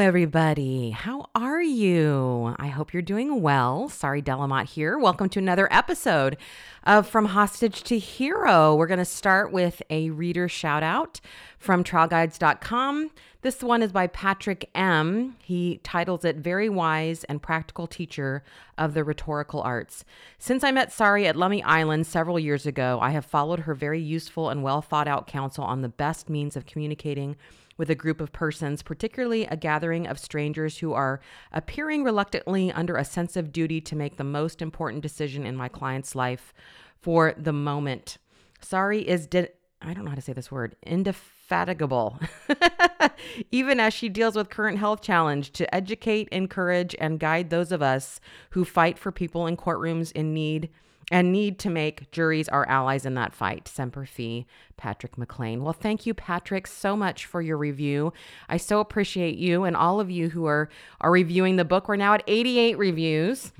Everybody. 0.00 0.92
How 0.92 1.26
are 1.34 1.60
you? 1.60 2.54
I 2.58 2.68
hope 2.68 2.94
you're 2.94 3.02
doing 3.02 3.42
well. 3.42 3.90
Sari, 3.90 4.22
Delamotte 4.22 4.70
here. 4.70 4.98
Welcome 4.98 5.28
to 5.28 5.38
another 5.38 5.68
episode 5.70 6.38
of 6.84 7.06
From 7.06 7.26
Hostage 7.26 7.82
to 7.82 7.98
Hero. 7.98 8.74
We're 8.74 8.86
going 8.86 8.98
to 8.98 9.04
start 9.04 9.52
with 9.52 9.82
a 9.90 10.08
reader 10.08 10.48
shout 10.48 10.82
out 10.82 11.20
from 11.58 11.84
trialguides.com. 11.84 13.10
This 13.42 13.62
one 13.62 13.82
is 13.82 13.92
by 13.92 14.06
Patrick 14.06 14.70
M. 14.74 15.36
He 15.42 15.80
titles 15.82 16.24
it 16.24 16.36
Very 16.36 16.70
Wise 16.70 17.24
and 17.24 17.42
Practical 17.42 17.86
Teacher 17.86 18.42
of 18.78 18.94
the 18.94 19.04
Rhetorical 19.04 19.60
Arts. 19.60 20.06
Since 20.38 20.64
I 20.64 20.72
met 20.72 20.92
Sari 20.92 21.26
at 21.26 21.36
Lummi 21.36 21.62
Island 21.64 22.06
several 22.06 22.38
years 22.38 22.64
ago, 22.64 22.98
I 23.02 23.10
have 23.10 23.26
followed 23.26 23.60
her 23.60 23.74
very 23.74 24.00
useful 24.00 24.48
and 24.48 24.62
well 24.62 24.80
thought 24.80 25.08
out 25.08 25.26
counsel 25.26 25.64
on 25.64 25.82
the 25.82 25.88
best 25.90 26.30
means 26.30 26.56
of 26.56 26.64
communicating 26.64 27.36
with 27.80 27.88
a 27.88 27.94
group 27.94 28.20
of 28.20 28.30
persons, 28.30 28.82
particularly 28.82 29.46
a 29.46 29.56
gathering 29.56 30.06
of 30.06 30.18
strangers 30.18 30.76
who 30.76 30.92
are 30.92 31.18
appearing 31.50 32.04
reluctantly 32.04 32.70
under 32.70 32.94
a 32.98 33.04
sense 33.06 33.38
of 33.38 33.52
duty 33.52 33.80
to 33.80 33.96
make 33.96 34.18
the 34.18 34.22
most 34.22 34.60
important 34.60 35.02
decision 35.02 35.46
in 35.46 35.56
my 35.56 35.66
client's 35.66 36.14
life 36.14 36.52
for 37.00 37.32
the 37.38 37.54
moment. 37.54 38.18
Sari 38.60 39.08
is, 39.08 39.26
de- 39.26 39.48
I 39.80 39.94
don't 39.94 40.04
know 40.04 40.10
how 40.10 40.16
to 40.16 40.20
say 40.20 40.34
this 40.34 40.52
word, 40.52 40.76
indefatigable, 40.82 42.20
even 43.50 43.80
as 43.80 43.94
she 43.94 44.10
deals 44.10 44.36
with 44.36 44.50
current 44.50 44.76
health 44.76 45.00
challenge 45.00 45.50
to 45.52 45.74
educate, 45.74 46.28
encourage, 46.28 46.94
and 47.00 47.18
guide 47.18 47.48
those 47.48 47.72
of 47.72 47.80
us 47.80 48.20
who 48.50 48.66
fight 48.66 48.98
for 48.98 49.10
people 49.10 49.46
in 49.46 49.56
courtrooms 49.56 50.12
in 50.12 50.34
need 50.34 50.68
and 51.10 51.32
need 51.32 51.58
to 51.58 51.70
make 51.70 52.10
juries 52.12 52.48
our 52.48 52.66
allies 52.68 53.04
in 53.04 53.14
that 53.14 53.34
fight. 53.34 53.66
Semper 53.66 54.06
Fi, 54.06 54.46
Patrick 54.76 55.18
McLean. 55.18 55.62
Well, 55.62 55.72
thank 55.72 56.06
you, 56.06 56.14
Patrick, 56.14 56.66
so 56.66 56.96
much 56.96 57.26
for 57.26 57.42
your 57.42 57.56
review. 57.56 58.12
I 58.48 58.56
so 58.56 58.80
appreciate 58.80 59.36
you 59.36 59.64
and 59.64 59.76
all 59.76 60.00
of 60.00 60.10
you 60.10 60.30
who 60.30 60.46
are 60.46 60.68
are 61.00 61.10
reviewing 61.10 61.56
the 61.56 61.64
book. 61.64 61.88
We're 61.88 61.96
now 61.96 62.14
at 62.14 62.22
88 62.26 62.78
reviews 62.78 63.52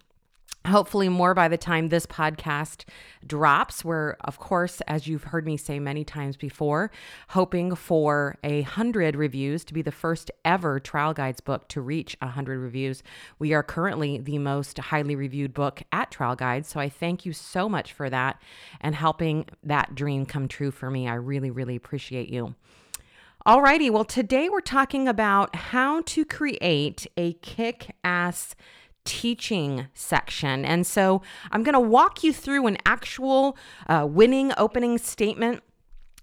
hopefully 0.67 1.09
more 1.09 1.35
by 1.35 1.49
the 1.49 1.57
time 1.57 1.89
this 1.89 2.07
podcast 2.07 2.85
drops. 3.27 3.85
We're 3.85 4.13
of 4.21 4.39
course 4.39 4.81
as 4.83 5.07
you've 5.07 5.25
heard 5.25 5.47
me 5.47 5.57
say 5.57 5.79
many 5.79 6.05
times 6.05 6.37
before 6.37 6.91
hoping 7.29 7.75
for 7.75 8.37
a 8.45 8.63
hundred 8.63 9.17
reviews 9.17 9.65
to 9.65 9.75
be 9.75 9.83
the 9.83 9.93
first 9.93 10.31
ever 10.45 10.79
trial 10.79 11.15
guides 11.15 11.41
book 11.41 11.69
to 11.69 11.81
reach 11.81 12.17
a 12.21 12.29
hundred 12.29 12.59
reviews. 12.59 13.03
We 13.39 13.55
are 13.55 13.63
currently 13.63 14.19
the 14.19 14.39
most 14.39 14.79
highly 14.79 15.17
reviewed 15.17 15.55
book 15.55 15.83
at 15.93 16.11
trial 16.11 16.37
guides 16.37 16.69
so 16.69 16.79
i 16.79 16.89
thank 16.89 17.25
you 17.25 17.33
so 17.33 17.69
much 17.69 17.93
for 17.93 18.11
that 18.11 18.41
and 18.81 18.95
helping 18.95 19.47
that 19.65 19.95
dream 19.95 20.27
come 20.27 20.49
true 20.49 20.71
for 20.71 20.91
me. 20.91 21.09
I 21.09 21.15
really 21.15 21.51
really 21.51 21.77
appreciate 21.77 22.29
you. 22.29 22.55
Alrighty, 23.47 23.91
well, 23.91 24.05
today 24.05 24.51
we're 24.51 24.61
talking 24.61 25.09
about 25.09 25.57
how 25.57 26.03
to 26.03 26.27
create 26.27 27.07
a 27.17 27.33
kick 27.33 27.91
ass 28.05 28.55
teaching 29.05 29.87
section. 29.95 30.65
And 30.65 30.87
so 30.87 31.23
I'm 31.51 31.63
going 31.63 31.75
to 31.75 31.81
walk 31.81 32.23
you 32.23 32.33
through 32.33 32.67
an 32.67 32.79
actual 32.87 33.57
uh, 33.89 34.07
winning 34.09 34.53
opening 34.57 34.99
statement 34.99 35.63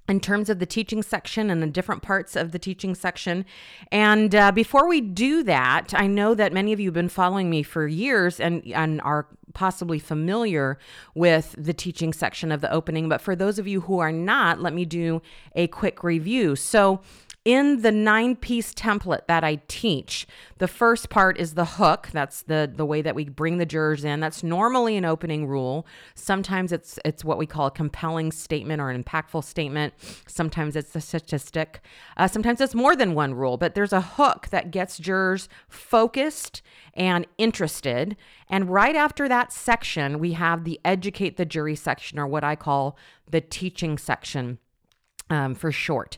in 0.10 0.20
terms 0.20 0.50
of 0.50 0.60
the 0.60 0.66
teaching 0.66 1.04
section 1.04 1.50
and 1.50 1.62
the 1.62 1.68
different 1.68 2.02
parts 2.02 2.36
of 2.36 2.52
the 2.52 2.60
teaching 2.60 2.96
section. 2.96 3.46
And 3.92 4.34
uh, 4.34 4.52
before 4.52 4.88
we 4.88 5.02
do 5.02 5.44
that, 5.44 5.94
I 5.94 6.08
know 6.08 6.34
that 6.34 6.54
many 6.54 6.72
of 6.72 6.80
you 6.80 6.88
have 6.88 6.94
been 6.94 7.10
following 7.10 7.50
me 7.50 7.64
for 7.64 7.88
years 7.88 8.40
and, 8.40 8.66
and 8.68 9.02
are 9.02 9.28
possibly 9.54 10.00
familiar 10.00 10.78
with 11.14 11.56
the 11.58 11.74
teaching 11.74 12.14
section 12.14 12.52
of 12.52 12.62
the 12.62 12.72
opening. 12.72 13.10
But 13.10 13.22
for 13.22 13.36
those 13.36 13.60
of 13.60 13.68
you 13.68 13.82
who 13.82 14.00
are 14.00 14.12
not, 14.12 14.62
let 14.62 14.74
me 14.74 14.86
do 14.86 15.22
a 15.56 15.68
quick 15.68 16.04
review. 16.04 16.56
So, 16.56 17.02
in 17.48 17.82
the 17.82 17.94
nine 17.94 18.36
piece 18.36 18.74
template 18.74 19.26
that 19.28 19.42
I 19.42 19.62
teach, 19.70 20.28
the 20.58 20.68
first 20.68 21.10
part 21.10 21.38
is 21.38 21.54
the 21.54 21.64
hook. 21.64 22.10
That's 22.12 22.42
the 22.42 22.70
the 22.76 22.86
way 22.86 23.02
that 23.02 23.16
we 23.16 23.24
bring 23.24 23.58
the 23.58 23.66
jurors 23.66 24.04
in. 24.04 24.20
That's 24.20 24.44
normally 24.44 24.98
an 24.98 25.06
opening 25.06 25.48
rule. 25.48 25.88
Sometimes 26.14 26.74
it's 26.74 27.00
it's 27.06 27.24
what 27.24 27.38
we 27.38 27.46
call 27.46 27.68
a 27.68 27.72
compelling 27.72 28.34
statement 28.34 28.82
or 28.82 28.90
an 28.90 29.02
impactful 29.02 29.46
statement. 29.46 29.94
Sometimes 30.28 30.76
it's 30.76 30.94
a 30.94 31.00
statistic. 31.00 31.80
Uh, 32.18 32.28
sometimes 32.28 32.60
it's 32.60 32.76
more 32.76 32.98
than 32.98 33.14
one 33.14 33.34
rule. 33.34 33.56
But 33.56 33.76
there's 33.76 33.94
a 33.94 34.02
hook 34.02 34.50
that 34.50 34.70
gets 34.70 34.98
jurors 34.98 35.48
focused 35.70 36.62
and 36.96 37.26
interested. 37.38 38.18
And 38.50 38.70
right 38.70 38.96
after 38.96 39.30
that 39.30 39.54
section, 39.54 40.20
we 40.20 40.34
have 40.34 40.66
the 40.66 40.82
educate 40.84 41.38
the 41.38 41.46
jury 41.46 41.76
section, 41.76 42.20
or 42.20 42.28
what 42.28 42.44
I 42.44 42.58
call 42.58 42.98
the 43.32 43.40
teaching 43.40 43.98
section 43.98 44.60
um, 45.30 45.56
for 45.56 45.72
short. 45.72 46.18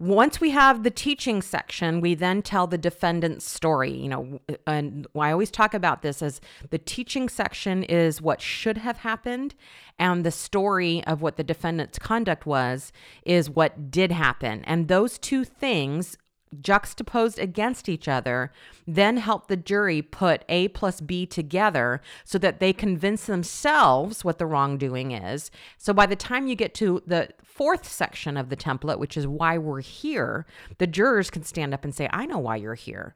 Once 0.00 0.40
we 0.40 0.50
have 0.50 0.82
the 0.82 0.90
teaching 0.90 1.40
section, 1.40 2.00
we 2.00 2.14
then 2.14 2.42
tell 2.42 2.66
the 2.66 2.76
defendant's 2.76 3.48
story. 3.48 3.92
You 3.92 4.08
know, 4.08 4.40
and 4.66 5.06
I 5.14 5.30
always 5.30 5.50
talk 5.50 5.72
about 5.72 6.02
this 6.02 6.20
as 6.20 6.40
the 6.70 6.78
teaching 6.78 7.28
section 7.28 7.84
is 7.84 8.20
what 8.20 8.40
should 8.40 8.78
have 8.78 8.98
happened, 8.98 9.54
and 9.98 10.24
the 10.24 10.32
story 10.32 11.04
of 11.04 11.22
what 11.22 11.36
the 11.36 11.44
defendant's 11.44 11.98
conduct 11.98 12.44
was 12.44 12.92
is 13.24 13.48
what 13.48 13.90
did 13.90 14.10
happen. 14.10 14.64
And 14.64 14.88
those 14.88 15.18
two 15.18 15.44
things 15.44 16.16
juxtaposed 16.60 17.38
against 17.38 17.88
each 17.88 18.08
other, 18.08 18.52
then 18.86 19.16
help 19.16 19.48
the 19.48 19.56
jury 19.56 20.02
put 20.02 20.44
A 20.48 20.68
plus 20.68 21.00
B 21.00 21.26
together 21.26 22.00
so 22.24 22.38
that 22.38 22.60
they 22.60 22.72
convince 22.72 23.26
themselves 23.26 24.24
what 24.24 24.38
the 24.38 24.46
wrongdoing 24.46 25.12
is. 25.12 25.50
So 25.78 25.92
by 25.92 26.06
the 26.06 26.16
time 26.16 26.46
you 26.46 26.54
get 26.54 26.74
to 26.74 27.02
the 27.06 27.30
fourth 27.42 27.88
section 27.88 28.36
of 28.36 28.48
the 28.48 28.56
template, 28.56 28.98
which 28.98 29.16
is 29.16 29.26
why 29.26 29.58
we're 29.58 29.80
here, 29.80 30.46
the 30.78 30.86
jurors 30.86 31.30
can 31.30 31.44
stand 31.44 31.74
up 31.74 31.84
and 31.84 31.94
say, 31.94 32.08
I 32.12 32.26
know 32.26 32.38
why 32.38 32.56
you're 32.56 32.74
here. 32.74 33.14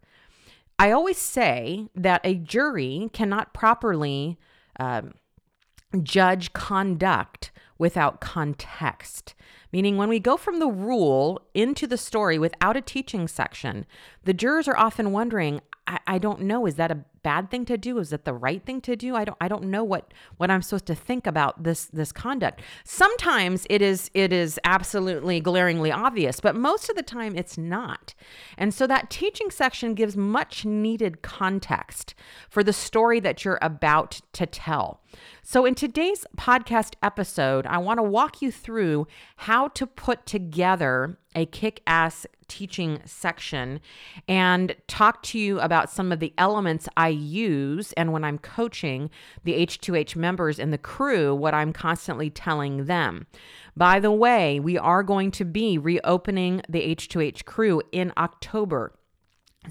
I 0.79 0.93
always 0.93 1.19
say 1.19 1.89
that 1.95 2.21
a 2.25 2.35
jury 2.35 3.11
cannot 3.13 3.53
properly 3.53 4.39
um, 4.79 5.15
judge 6.03 6.53
conduct 6.53 7.51
without 7.79 8.21
context. 8.21 9.35
Meaning, 9.73 9.97
when 9.97 10.09
we 10.09 10.19
go 10.19 10.37
from 10.37 10.59
the 10.59 10.69
rule 10.69 11.43
into 11.55 11.87
the 11.87 11.99
story 11.99 12.39
without 12.39 12.77
a 12.77 12.81
teaching 12.81 13.29
section, 13.29 13.85
the 14.29 14.35
jurors 14.35 14.69
are 14.69 14.77
often 14.77 15.11
wondering, 15.13 15.63
I, 15.87 16.01
I 16.07 16.19
don't 16.19 16.43
know, 16.43 16.67
is 16.67 16.75
that 16.75 16.91
a 16.91 17.03
bad 17.23 17.51
thing 17.51 17.65
to 17.65 17.79
do? 17.79 17.99
Is 17.99 18.11
that 18.11 18.27
the 18.27 18.35
right 18.35 18.63
thing 18.63 18.83
to 18.83 18.95
do? 18.95 19.17
I 19.17 19.25
don't 19.25 19.39
I 19.41 19.49
don't 19.49 19.65
know 19.65 19.83
what 19.83 20.13
what 20.37 20.51
I'm 20.51 20.61
supposed 20.61 20.85
to 20.87 20.95
think 20.95 21.27
about 21.27 21.63
this 21.63 21.87
this 21.87 22.13
conduct. 22.13 22.61
Sometimes 22.85 23.67
it 23.71 23.81
is 23.81 24.11
it 24.13 24.31
is 24.31 24.61
absolutely 24.65 25.41
glaringly 25.41 25.91
obvious, 25.91 26.41
but 26.41 26.55
most 26.55 26.91
of 26.91 26.97
the 26.97 27.03
time 27.03 27.35
it's 27.37 27.57
not. 27.57 28.15
And 28.59 28.75
so 28.75 28.87
that 28.87 29.09
teaching 29.09 29.51
section 29.51 29.95
gives 29.95 30.15
much 30.15 30.67
needed 30.67 31.23
context 31.23 32.15
for 32.51 32.63
the 32.63 32.75
story 32.75 33.21
that 33.21 33.43
you're 33.43 33.59
about 33.63 34.21
to 34.35 34.45
tell. 34.45 35.01
So 35.43 35.65
in 35.65 35.75
today's 35.75 36.27
podcast 36.37 36.97
episode, 37.03 37.67
I 37.67 37.79
want 37.79 37.97
to 37.97 38.03
walk 38.03 38.43
you 38.43 38.53
through 38.53 39.07
how 39.37 39.69
to 39.69 39.87
put 39.87 40.27
together 40.27 41.19
a 41.35 41.47
kick 41.47 41.83
ass 41.87 42.27
teaching 42.49 43.01
section 43.05 43.81
and 44.27 44.75
talk 44.87 45.23
to 45.23 45.39
you 45.39 45.61
about 45.61 45.91
some 45.91 46.11
of 46.11 46.21
the 46.21 46.33
elements 46.39 46.89
I 46.97 47.09
use 47.09 47.93
and 47.93 48.13
when 48.13 48.25
I'm 48.25 48.39
coaching 48.39 49.11
the 49.45 49.53
H2H 49.53 50.17
members 50.17 50.59
and 50.59 50.73
the 50.73 50.79
crew, 50.79 51.35
what 51.35 51.55
I'm 51.55 51.73
constantly 51.73 52.31
telling 52.31 52.87
them. 52.87 53.27
By 53.77 54.01
the 54.01 54.11
way, 54.11 54.59
we 54.59 54.79
are 54.79 55.03
going 55.03 55.31
to 55.33 55.45
be 55.45 55.79
reopening 55.79 56.63
the 56.69 56.95
H2H 56.95 57.45
crew 57.45 57.83
in 57.93 58.13
October. 58.17 58.98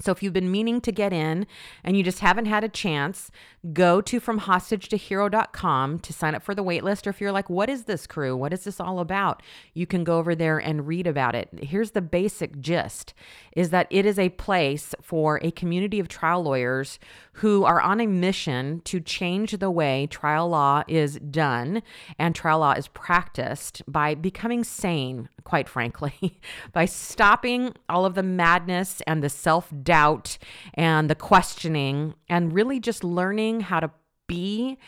So 0.00 0.12
if 0.12 0.22
you've 0.22 0.34
been 0.34 0.50
meaning 0.50 0.80
to 0.82 0.92
get 0.92 1.12
in 1.12 1.46
and 1.82 1.96
you 1.96 2.02
just 2.02 2.20
haven't 2.20 2.46
had 2.46 2.62
a 2.62 2.68
chance, 2.68 3.30
go 3.72 4.00
to 4.02 4.20
FromHostageToHero.com 4.20 5.98
to 5.98 6.12
sign 6.12 6.34
up 6.34 6.42
for 6.42 6.54
the 6.54 6.62
waitlist. 6.62 7.06
Or 7.06 7.10
if 7.10 7.20
you're 7.20 7.32
like, 7.32 7.50
what 7.50 7.68
is 7.68 7.84
this 7.84 8.06
crew? 8.06 8.36
What 8.36 8.52
is 8.52 8.64
this 8.64 8.80
all 8.80 9.00
about? 9.00 9.42
You 9.74 9.86
can 9.86 10.04
go 10.04 10.18
over 10.18 10.34
there 10.34 10.58
and 10.58 10.86
read 10.86 11.06
about 11.06 11.34
it. 11.34 11.48
Here's 11.62 11.92
the 11.92 12.02
basic 12.02 12.60
gist 12.60 13.14
is 13.56 13.70
that 13.70 13.88
it 13.90 14.06
is 14.06 14.18
a 14.18 14.28
place 14.28 14.94
for 15.02 15.40
a 15.42 15.50
community 15.50 15.98
of 15.98 16.06
trial 16.06 16.42
lawyers 16.42 16.98
who 17.32 17.64
are 17.64 17.80
on 17.80 18.00
a 18.00 18.06
mission 18.06 18.80
to 18.84 19.00
change 19.00 19.52
the 19.52 19.70
way 19.70 20.06
trial 20.06 20.48
law 20.48 20.82
is 20.86 21.18
done 21.18 21.82
and 22.18 22.34
trial 22.34 22.60
law 22.60 22.72
is 22.72 22.88
practiced 22.88 23.82
by 23.88 24.14
becoming 24.14 24.62
sane, 24.64 25.28
quite 25.44 25.68
frankly, 25.68 26.38
by 26.72 26.84
stopping 26.84 27.74
all 27.88 28.04
of 28.04 28.14
the 28.14 28.22
madness 28.22 29.02
and 29.06 29.22
the 29.22 29.28
self 29.28 29.72
doubt 29.84 30.38
and 30.74 31.08
the 31.08 31.14
questioning, 31.14 32.14
and 32.28 32.52
really 32.52 32.80
just 32.80 33.04
learning 33.04 33.60
how 33.60 33.80
to 33.80 33.90
be 34.26 34.78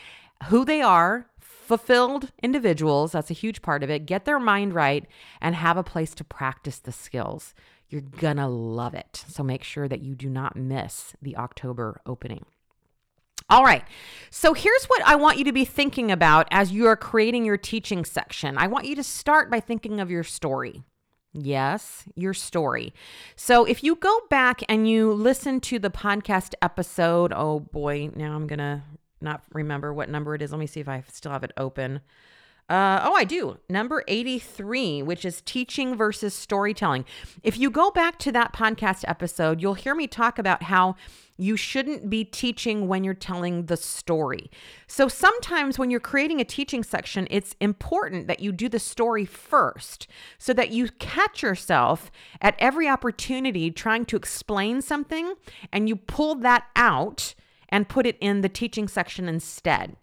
who 0.49 0.65
they 0.65 0.81
are, 0.81 1.27
fulfilled 1.39 2.31
individuals. 2.41 3.13
That's 3.13 3.31
a 3.31 3.35
huge 3.35 3.61
part 3.61 3.83
of 3.83 3.89
it. 3.89 4.05
Get 4.05 4.25
their 4.25 4.39
mind 4.39 4.73
right 4.73 5.05
and 5.39 5.55
have 5.55 5.77
a 5.77 5.83
place 5.83 6.13
to 6.15 6.23
practice 6.23 6.79
the 6.79 6.91
skills. 6.91 7.53
You're 7.89 8.01
gonna 8.01 8.49
love 8.49 8.93
it. 8.93 9.23
So 9.27 9.43
make 9.43 9.63
sure 9.63 9.87
that 9.87 10.01
you 10.01 10.15
do 10.15 10.29
not 10.29 10.55
miss 10.55 11.13
the 11.21 11.37
October 11.37 12.01
opening. 12.05 12.45
All 13.49 13.65
right. 13.65 13.83
So 14.29 14.53
here's 14.53 14.85
what 14.85 15.01
I 15.05 15.15
want 15.15 15.37
you 15.37 15.43
to 15.43 15.51
be 15.51 15.65
thinking 15.65 16.09
about 16.09 16.47
as 16.51 16.71
you 16.71 16.87
are 16.87 16.95
creating 16.95 17.43
your 17.43 17.57
teaching 17.57 18.05
section. 18.05 18.57
I 18.57 18.67
want 18.67 18.85
you 18.85 18.95
to 18.95 19.03
start 19.03 19.51
by 19.51 19.59
thinking 19.59 19.99
of 19.99 20.09
your 20.09 20.23
story. 20.23 20.83
Yes, 21.33 22.03
your 22.15 22.33
story. 22.33 22.93
So 23.35 23.63
if 23.63 23.83
you 23.83 23.95
go 23.95 24.19
back 24.29 24.61
and 24.67 24.89
you 24.89 25.13
listen 25.13 25.61
to 25.61 25.79
the 25.79 25.89
podcast 25.89 26.53
episode, 26.61 27.31
oh 27.33 27.61
boy, 27.61 28.11
now 28.15 28.35
I'm 28.35 28.47
going 28.47 28.59
to 28.59 28.81
not 29.21 29.41
remember 29.53 29.93
what 29.93 30.09
number 30.09 30.35
it 30.35 30.41
is. 30.41 30.51
Let 30.51 30.59
me 30.59 30.67
see 30.67 30.81
if 30.81 30.89
I 30.89 31.03
still 31.11 31.31
have 31.31 31.43
it 31.43 31.53
open. 31.55 32.01
Uh, 32.71 33.01
oh, 33.03 33.13
I 33.13 33.25
do. 33.25 33.57
Number 33.67 34.01
83, 34.07 35.03
which 35.03 35.25
is 35.25 35.41
teaching 35.41 35.93
versus 35.93 36.33
storytelling. 36.33 37.03
If 37.43 37.57
you 37.57 37.69
go 37.69 37.91
back 37.91 38.17
to 38.19 38.31
that 38.31 38.53
podcast 38.53 39.03
episode, 39.09 39.61
you'll 39.61 39.73
hear 39.73 39.93
me 39.93 40.07
talk 40.07 40.39
about 40.39 40.63
how 40.63 40.95
you 41.35 41.57
shouldn't 41.57 42.09
be 42.09 42.23
teaching 42.23 42.87
when 42.87 43.03
you're 43.03 43.13
telling 43.13 43.65
the 43.65 43.75
story. 43.75 44.49
So 44.87 45.09
sometimes 45.09 45.77
when 45.77 45.91
you're 45.91 45.99
creating 45.99 46.39
a 46.39 46.45
teaching 46.45 46.81
section, 46.81 47.27
it's 47.29 47.57
important 47.59 48.27
that 48.27 48.39
you 48.39 48.53
do 48.53 48.69
the 48.69 48.79
story 48.79 49.25
first 49.25 50.07
so 50.37 50.53
that 50.53 50.71
you 50.71 50.87
catch 50.97 51.41
yourself 51.41 52.09
at 52.39 52.55
every 52.57 52.87
opportunity 52.87 53.69
trying 53.69 54.05
to 54.05 54.15
explain 54.15 54.81
something 54.81 55.33
and 55.73 55.89
you 55.89 55.97
pull 55.97 56.35
that 56.35 56.67
out 56.77 57.35
and 57.67 57.89
put 57.89 58.05
it 58.05 58.17
in 58.21 58.39
the 58.39 58.49
teaching 58.49 58.87
section 58.87 59.27
instead. 59.27 59.97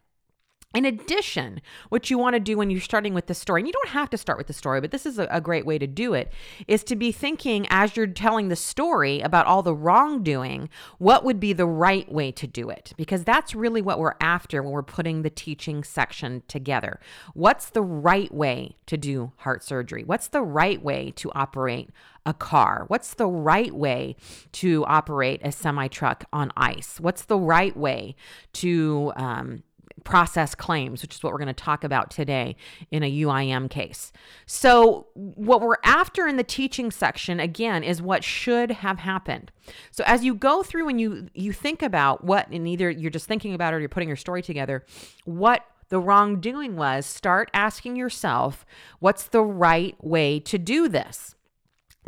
In 0.74 0.84
addition, 0.84 1.62
what 1.88 2.10
you 2.10 2.18
want 2.18 2.34
to 2.34 2.40
do 2.40 2.58
when 2.58 2.68
you're 2.68 2.82
starting 2.82 3.14
with 3.14 3.26
the 3.26 3.32
story, 3.32 3.62
and 3.62 3.66
you 3.66 3.72
don't 3.72 3.88
have 3.88 4.10
to 4.10 4.18
start 4.18 4.36
with 4.36 4.48
the 4.48 4.52
story, 4.52 4.82
but 4.82 4.90
this 4.90 5.06
is 5.06 5.18
a, 5.18 5.26
a, 5.30 5.40
great 5.40 5.64
way 5.64 5.78
to 5.78 5.86
do 5.86 6.12
it, 6.12 6.30
is 6.66 6.84
to 6.84 6.94
be 6.94 7.10
thinking 7.10 7.66
as 7.70 7.96
you're 7.96 8.06
telling 8.06 8.48
the 8.48 8.54
story 8.54 9.20
about 9.20 9.46
all 9.46 9.62
the 9.62 9.74
wrongdoing, 9.74 10.68
what 10.98 11.24
would 11.24 11.40
be 11.40 11.54
the 11.54 11.64
right 11.64 12.12
way 12.12 12.30
to 12.32 12.46
do 12.46 12.68
it? 12.68 12.92
Because 12.98 13.24
that's 13.24 13.54
really 13.54 13.80
what 13.80 13.98
we're 13.98 14.16
after 14.20 14.62
when 14.62 14.72
we're 14.72 14.82
putting 14.82 15.22
the 15.22 15.30
teaching 15.30 15.82
section 15.82 16.42
together. 16.48 17.00
What's 17.32 17.70
the 17.70 17.82
right 17.82 18.32
way 18.32 18.76
to 18.86 18.98
do 18.98 19.32
heart 19.38 19.64
surgery? 19.64 20.04
What's 20.04 20.28
the 20.28 20.42
right 20.42 20.82
way 20.82 21.14
to 21.16 21.32
operate 21.32 21.88
a 22.26 22.34
car? 22.34 22.84
What's 22.88 23.14
the 23.14 23.26
right 23.26 23.74
way 23.74 24.16
to 24.52 24.84
operate 24.84 25.40
a 25.42 25.50
semi 25.50 25.88
truck 25.88 26.26
on 26.30 26.52
ice? 26.58 27.00
What's 27.00 27.24
the 27.24 27.38
right 27.38 27.74
way 27.74 28.16
to 28.52 29.12
um, 29.16 29.62
process 30.04 30.54
claims, 30.54 31.02
which 31.02 31.14
is 31.14 31.22
what 31.22 31.32
we're 31.32 31.38
going 31.38 31.48
to 31.48 31.52
talk 31.52 31.84
about 31.84 32.10
today 32.10 32.56
in 32.90 33.02
a 33.02 33.20
UIM 33.22 33.70
case. 33.70 34.12
So, 34.46 35.06
what 35.14 35.60
we're 35.60 35.76
after 35.84 36.26
in 36.26 36.36
the 36.36 36.44
teaching 36.44 36.90
section 36.90 37.40
again 37.40 37.82
is 37.82 38.00
what 38.02 38.24
should 38.24 38.70
have 38.70 38.98
happened. 38.98 39.50
So, 39.90 40.04
as 40.06 40.24
you 40.24 40.34
go 40.34 40.62
through 40.62 40.88
and 40.88 41.00
you 41.00 41.28
you 41.34 41.52
think 41.52 41.82
about 41.82 42.24
what 42.24 42.48
and 42.48 42.66
either 42.66 42.90
you're 42.90 43.10
just 43.10 43.26
thinking 43.26 43.54
about 43.54 43.74
or 43.74 43.80
you're 43.80 43.88
putting 43.88 44.08
your 44.08 44.16
story 44.16 44.42
together, 44.42 44.84
what 45.24 45.64
the 45.88 46.00
wrongdoing 46.00 46.76
was, 46.76 47.06
start 47.06 47.50
asking 47.54 47.96
yourself, 47.96 48.66
what's 49.00 49.24
the 49.24 49.42
right 49.42 49.96
way 50.04 50.38
to 50.40 50.58
do 50.58 50.88
this? 50.88 51.34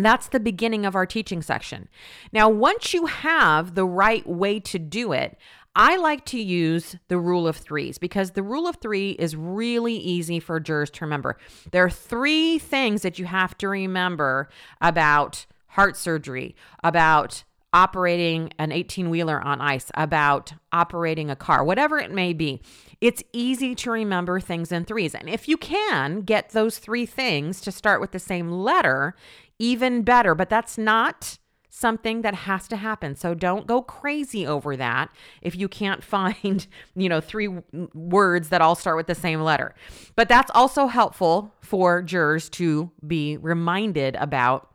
That's 0.02 0.28
the 0.28 0.40
beginning 0.40 0.86
of 0.86 0.94
our 0.94 1.06
teaching 1.06 1.42
section. 1.42 1.88
Now, 2.32 2.48
once 2.48 2.94
you 2.94 3.06
have 3.06 3.74
the 3.74 3.84
right 3.84 4.26
way 4.26 4.60
to 4.60 4.78
do 4.78 5.12
it, 5.12 5.36
I 5.76 5.96
like 5.96 6.24
to 6.26 6.40
use 6.40 6.96
the 7.08 7.18
rule 7.18 7.46
of 7.46 7.56
threes 7.56 7.98
because 7.98 8.32
the 8.32 8.42
rule 8.42 8.66
of 8.66 8.76
three 8.76 9.10
is 9.12 9.36
really 9.36 9.94
easy 9.94 10.40
for 10.40 10.58
jurors 10.58 10.90
to 10.90 11.04
remember. 11.04 11.36
There 11.70 11.84
are 11.84 11.90
three 11.90 12.58
things 12.58 13.02
that 13.02 13.18
you 13.18 13.26
have 13.26 13.56
to 13.58 13.68
remember 13.68 14.48
about 14.80 15.46
heart 15.68 15.96
surgery, 15.96 16.56
about 16.82 17.44
operating 17.72 18.50
an 18.58 18.72
18 18.72 19.10
wheeler 19.10 19.40
on 19.40 19.60
ice, 19.60 19.90
about 19.94 20.52
operating 20.72 21.30
a 21.30 21.36
car, 21.36 21.64
whatever 21.64 21.98
it 21.98 22.10
may 22.10 22.32
be. 22.32 22.60
It's 23.00 23.22
easy 23.32 23.76
to 23.76 23.92
remember 23.92 24.40
things 24.40 24.72
in 24.72 24.84
threes. 24.84 25.14
And 25.14 25.28
if 25.28 25.48
you 25.48 25.56
can 25.56 26.22
get 26.22 26.50
those 26.50 26.78
three 26.78 27.06
things 27.06 27.60
to 27.60 27.70
start 27.70 28.00
with 28.00 28.10
the 28.10 28.18
same 28.18 28.50
letter, 28.50 29.14
even 29.60 30.02
better. 30.02 30.34
But 30.34 30.50
that's 30.50 30.76
not 30.76 31.38
something 31.80 32.22
that 32.22 32.34
has 32.34 32.68
to 32.68 32.76
happen. 32.76 33.16
So 33.16 33.34
don't 33.34 33.66
go 33.66 33.82
crazy 33.82 34.46
over 34.46 34.76
that 34.76 35.10
if 35.40 35.56
you 35.56 35.68
can't 35.68 36.04
find, 36.14 36.66
you 36.94 37.08
know, 37.08 37.20
three 37.20 37.48
words 37.94 38.50
that 38.50 38.60
all 38.60 38.74
start 38.74 38.96
with 38.96 39.06
the 39.06 39.14
same 39.14 39.40
letter. 39.40 39.74
But 40.14 40.28
that's 40.28 40.50
also 40.54 40.86
helpful 40.86 41.54
for 41.60 42.02
jurors 42.02 42.48
to 42.50 42.90
be 43.06 43.36
reminded 43.38 44.16
about 44.16 44.68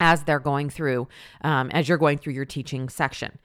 as 0.00 0.24
they're 0.24 0.40
going 0.40 0.70
through, 0.70 1.06
um, 1.42 1.70
as 1.72 1.88
you're 1.88 1.98
going 1.98 2.16
through 2.16 2.32
your 2.32 2.46
teaching 2.46 2.88
section. 2.88 3.38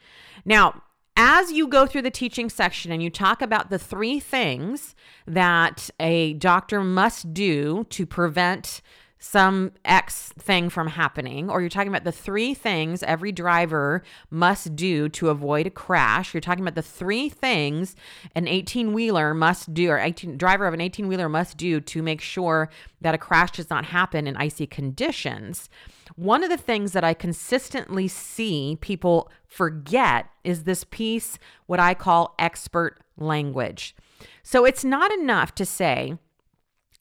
Now, 0.45 0.81
as 1.17 1.51
you 1.51 1.67
go 1.67 1.85
through 1.85 2.01
the 2.01 2.11
teaching 2.11 2.49
section 2.49 2.91
and 2.91 3.01
you 3.01 3.09
talk 3.09 3.41
about 3.41 3.69
the 3.69 3.79
three 3.79 4.19
things 4.19 4.95
that 5.25 5.89
a 5.99 6.33
doctor 6.33 6.81
must 6.81 7.33
do 7.33 7.85
to 7.89 8.05
prevent 8.05 8.81
some 9.25 9.71
X 9.83 10.31
thing 10.37 10.69
from 10.69 10.87
happening, 10.87 11.49
or 11.49 11.59
you're 11.59 11.69
talking 11.69 11.89
about 11.89 12.03
the 12.03 12.11
three 12.11 12.53
things 12.53 13.01
every 13.01 13.31
driver 13.31 14.03
must 14.29 14.75
do 14.75 15.09
to 15.09 15.29
avoid 15.29 15.65
a 15.65 15.71
crash. 15.71 16.33
You're 16.33 16.41
talking 16.41 16.63
about 16.63 16.75
the 16.75 16.83
three 16.83 17.27
things 17.27 17.95
an 18.35 18.47
18 18.47 18.93
wheeler 18.93 19.33
must 19.33 19.73
do, 19.73 19.89
or 19.89 19.97
18 19.97 20.37
driver 20.37 20.67
of 20.67 20.75
an 20.75 20.81
18 20.81 21.07
wheeler 21.07 21.27
must 21.27 21.57
do 21.57 21.81
to 21.81 22.03
make 22.03 22.21
sure 22.21 22.69
that 23.01 23.15
a 23.15 23.17
crash 23.17 23.51
does 23.53 23.69
not 23.69 23.85
happen 23.85 24.27
in 24.27 24.37
icy 24.37 24.67
conditions. 24.67 25.69
One 26.15 26.43
of 26.43 26.51
the 26.51 26.57
things 26.57 26.91
that 26.91 27.03
I 27.03 27.15
consistently 27.15 28.07
see 28.07 28.77
people 28.79 29.31
forget 29.47 30.27
is 30.43 30.63
this 30.63 30.83
piece, 30.83 31.39
what 31.65 31.79
I 31.79 31.95
call 31.95 32.35
expert 32.37 32.99
language. 33.17 33.95
So 34.43 34.65
it's 34.65 34.85
not 34.85 35.11
enough 35.11 35.55
to 35.55 35.65
say, 35.65 36.19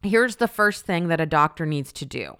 here's 0.06 0.36
the 0.36 0.48
first 0.48 0.84
thing 0.86 1.08
that 1.08 1.20
a 1.20 1.26
doctor 1.26 1.66
needs 1.66 1.92
to 1.92 2.04
do. 2.04 2.36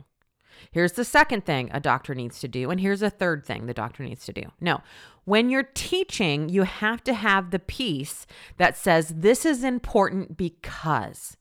Here's 0.71 0.93
the 0.93 1.05
second 1.05 1.45
thing 1.45 1.71
a 1.73 1.81
doctor 1.81 2.15
needs 2.15 2.41
to 2.41 2.49
do. 2.49 2.71
And 2.71 2.81
here's 2.81 3.03
a 3.03 3.11
third 3.11 3.45
thing 3.45 3.67
the 3.67 3.75
doctor 3.75 4.03
needs 4.03 4.25
to 4.27 4.33
do. 4.33 4.43
No, 4.61 4.83
when 5.25 5.49
you're 5.51 5.69
teaching, 5.75 6.49
you 6.49 6.65
have 6.65 7.03
to 7.05 7.15
have 7.15 7.51
the 7.51 7.59
piece 7.59 8.27
that 8.57 8.77
says, 8.77 9.13
this 9.17 9.45
is 9.45 9.65
important 9.65 10.37
because. 10.37 11.37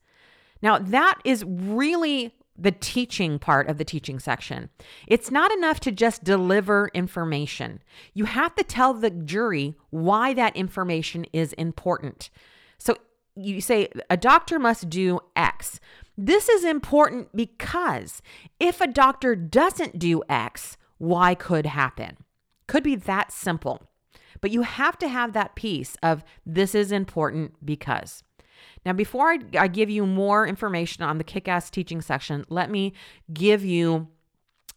Now, 0.62 0.78
that 0.78 1.20
is 1.24 1.44
really 1.44 2.34
the 2.56 2.72
teaching 2.72 3.38
part 3.38 3.68
of 3.68 3.78
the 3.78 3.84
teaching 3.84 4.18
section. 4.18 4.70
It's 5.06 5.30
not 5.30 5.52
enough 5.52 5.80
to 5.80 5.92
just 5.92 6.22
deliver 6.22 6.90
information. 6.94 7.82
You 8.14 8.26
have 8.26 8.54
to 8.54 8.64
tell 8.64 8.94
the 8.94 9.10
jury 9.10 9.74
why 9.90 10.32
that 10.34 10.56
information 10.56 11.26
is 11.32 11.52
important. 11.54 12.30
So 12.78 12.96
you 13.36 13.60
say 13.60 13.88
a 14.08 14.16
doctor 14.16 14.58
must 14.58 14.88
do 14.88 15.18
X. 15.34 15.80
This 16.16 16.48
is 16.48 16.64
important 16.64 17.34
because 17.34 18.22
if 18.60 18.80
a 18.80 18.86
doctor 18.86 19.34
doesn't 19.34 19.98
do 19.98 20.22
X, 20.28 20.76
Y 20.98 21.34
could 21.34 21.66
happen. 21.66 22.16
Could 22.66 22.84
be 22.84 22.94
that 22.96 23.32
simple. 23.32 23.82
But 24.40 24.50
you 24.50 24.62
have 24.62 24.98
to 24.98 25.08
have 25.08 25.32
that 25.32 25.54
piece 25.54 25.96
of 26.02 26.24
this 26.46 26.74
is 26.74 26.92
important 26.92 27.54
because. 27.64 28.22
Now, 28.86 28.92
before 28.92 29.32
I, 29.32 29.38
I 29.58 29.68
give 29.68 29.90
you 29.90 30.06
more 30.06 30.46
information 30.46 31.02
on 31.02 31.18
the 31.18 31.24
kick 31.24 31.48
ass 31.48 31.70
teaching 31.70 32.00
section, 32.00 32.44
let 32.48 32.70
me 32.70 32.92
give 33.32 33.64
you 33.64 34.08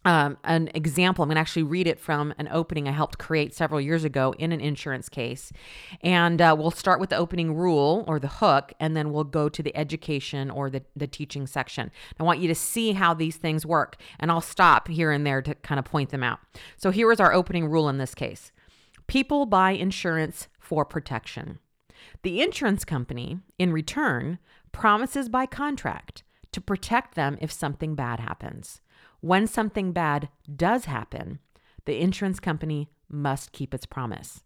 um, 0.04 0.38
an 0.44 0.70
example. 0.74 1.22
I'm 1.22 1.28
going 1.28 1.36
to 1.36 1.40
actually 1.40 1.64
read 1.64 1.86
it 1.86 1.98
from 1.98 2.32
an 2.38 2.48
opening 2.50 2.88
I 2.88 2.92
helped 2.92 3.18
create 3.18 3.54
several 3.54 3.80
years 3.80 4.04
ago 4.04 4.34
in 4.38 4.52
an 4.52 4.60
insurance 4.60 5.08
case. 5.08 5.52
And 6.02 6.40
uh, 6.40 6.54
we'll 6.58 6.70
start 6.70 7.00
with 7.00 7.10
the 7.10 7.16
opening 7.16 7.54
rule 7.54 8.04
or 8.06 8.18
the 8.18 8.28
hook, 8.28 8.72
and 8.80 8.96
then 8.96 9.12
we'll 9.12 9.24
go 9.24 9.48
to 9.48 9.62
the 9.62 9.76
education 9.76 10.50
or 10.50 10.70
the, 10.70 10.82
the 10.96 11.06
teaching 11.06 11.46
section. 11.46 11.90
I 12.18 12.22
want 12.22 12.40
you 12.40 12.48
to 12.48 12.54
see 12.54 12.92
how 12.92 13.12
these 13.12 13.36
things 13.36 13.66
work, 13.66 13.96
and 14.18 14.30
I'll 14.30 14.40
stop 14.40 14.88
here 14.88 15.10
and 15.10 15.26
there 15.26 15.42
to 15.42 15.54
kind 15.56 15.78
of 15.78 15.84
point 15.84 16.10
them 16.10 16.22
out. 16.22 16.38
So 16.76 16.90
here 16.90 17.10
is 17.12 17.20
our 17.20 17.32
opening 17.32 17.66
rule 17.66 17.88
in 17.88 17.98
this 17.98 18.14
case 18.14 18.52
people 19.08 19.46
buy 19.46 19.72
insurance 19.72 20.48
for 20.60 20.84
protection. 20.84 21.58
The 22.22 22.40
insurance 22.42 22.84
company, 22.84 23.40
in 23.58 23.72
return, 23.72 24.38
promises 24.70 25.28
by 25.28 25.46
contract 25.46 26.22
to 26.52 26.60
protect 26.60 27.14
them 27.14 27.38
if 27.40 27.50
something 27.50 27.94
bad 27.94 28.20
happens. 28.20 28.80
When 29.20 29.46
something 29.46 29.92
bad 29.92 30.28
does 30.54 30.84
happen, 30.84 31.40
the 31.84 32.00
insurance 32.00 32.40
company 32.40 32.90
must 33.08 33.52
keep 33.52 33.74
its 33.74 33.86
promise. 33.86 34.42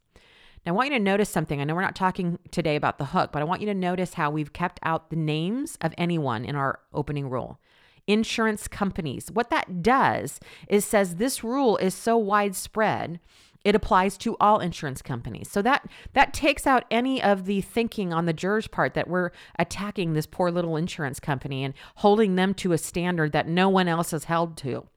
Now, 0.64 0.72
I 0.72 0.74
want 0.76 0.90
you 0.90 0.98
to 0.98 1.02
notice 1.02 1.28
something. 1.28 1.60
I 1.60 1.64
know 1.64 1.74
we're 1.74 1.82
not 1.82 1.96
talking 1.96 2.38
today 2.50 2.76
about 2.76 2.98
the 2.98 3.06
hook, 3.06 3.30
but 3.32 3.42
I 3.42 3.44
want 3.44 3.60
you 3.60 3.66
to 3.66 3.74
notice 3.74 4.14
how 4.14 4.30
we've 4.30 4.52
kept 4.52 4.78
out 4.84 5.10
the 5.10 5.16
names 5.16 5.76
of 5.80 5.92
anyone 5.98 6.44
in 6.44 6.54
our 6.54 6.78
opening 6.92 7.28
rule. 7.28 7.60
Insurance 8.06 8.68
companies. 8.68 9.30
What 9.32 9.50
that 9.50 9.82
does 9.82 10.40
is 10.68 10.84
says 10.84 11.16
this 11.16 11.42
rule 11.42 11.76
is 11.78 11.94
so 11.94 12.16
widespread 12.16 13.20
It 13.64 13.74
applies 13.74 14.16
to 14.18 14.36
all 14.40 14.58
insurance 14.58 15.02
companies. 15.02 15.50
So 15.50 15.62
that 15.62 15.88
that 16.14 16.34
takes 16.34 16.66
out 16.66 16.84
any 16.90 17.22
of 17.22 17.44
the 17.44 17.60
thinking 17.60 18.12
on 18.12 18.26
the 18.26 18.32
jurors' 18.32 18.66
part 18.66 18.94
that 18.94 19.08
we're 19.08 19.30
attacking 19.58 20.12
this 20.12 20.26
poor 20.26 20.50
little 20.50 20.76
insurance 20.76 21.20
company 21.20 21.62
and 21.62 21.74
holding 21.96 22.34
them 22.34 22.54
to 22.54 22.72
a 22.72 22.78
standard 22.78 23.32
that 23.32 23.48
no 23.48 23.68
one 23.68 23.88
else 23.88 24.12
is 24.12 24.24
held 24.24 24.56
to. 24.58 24.88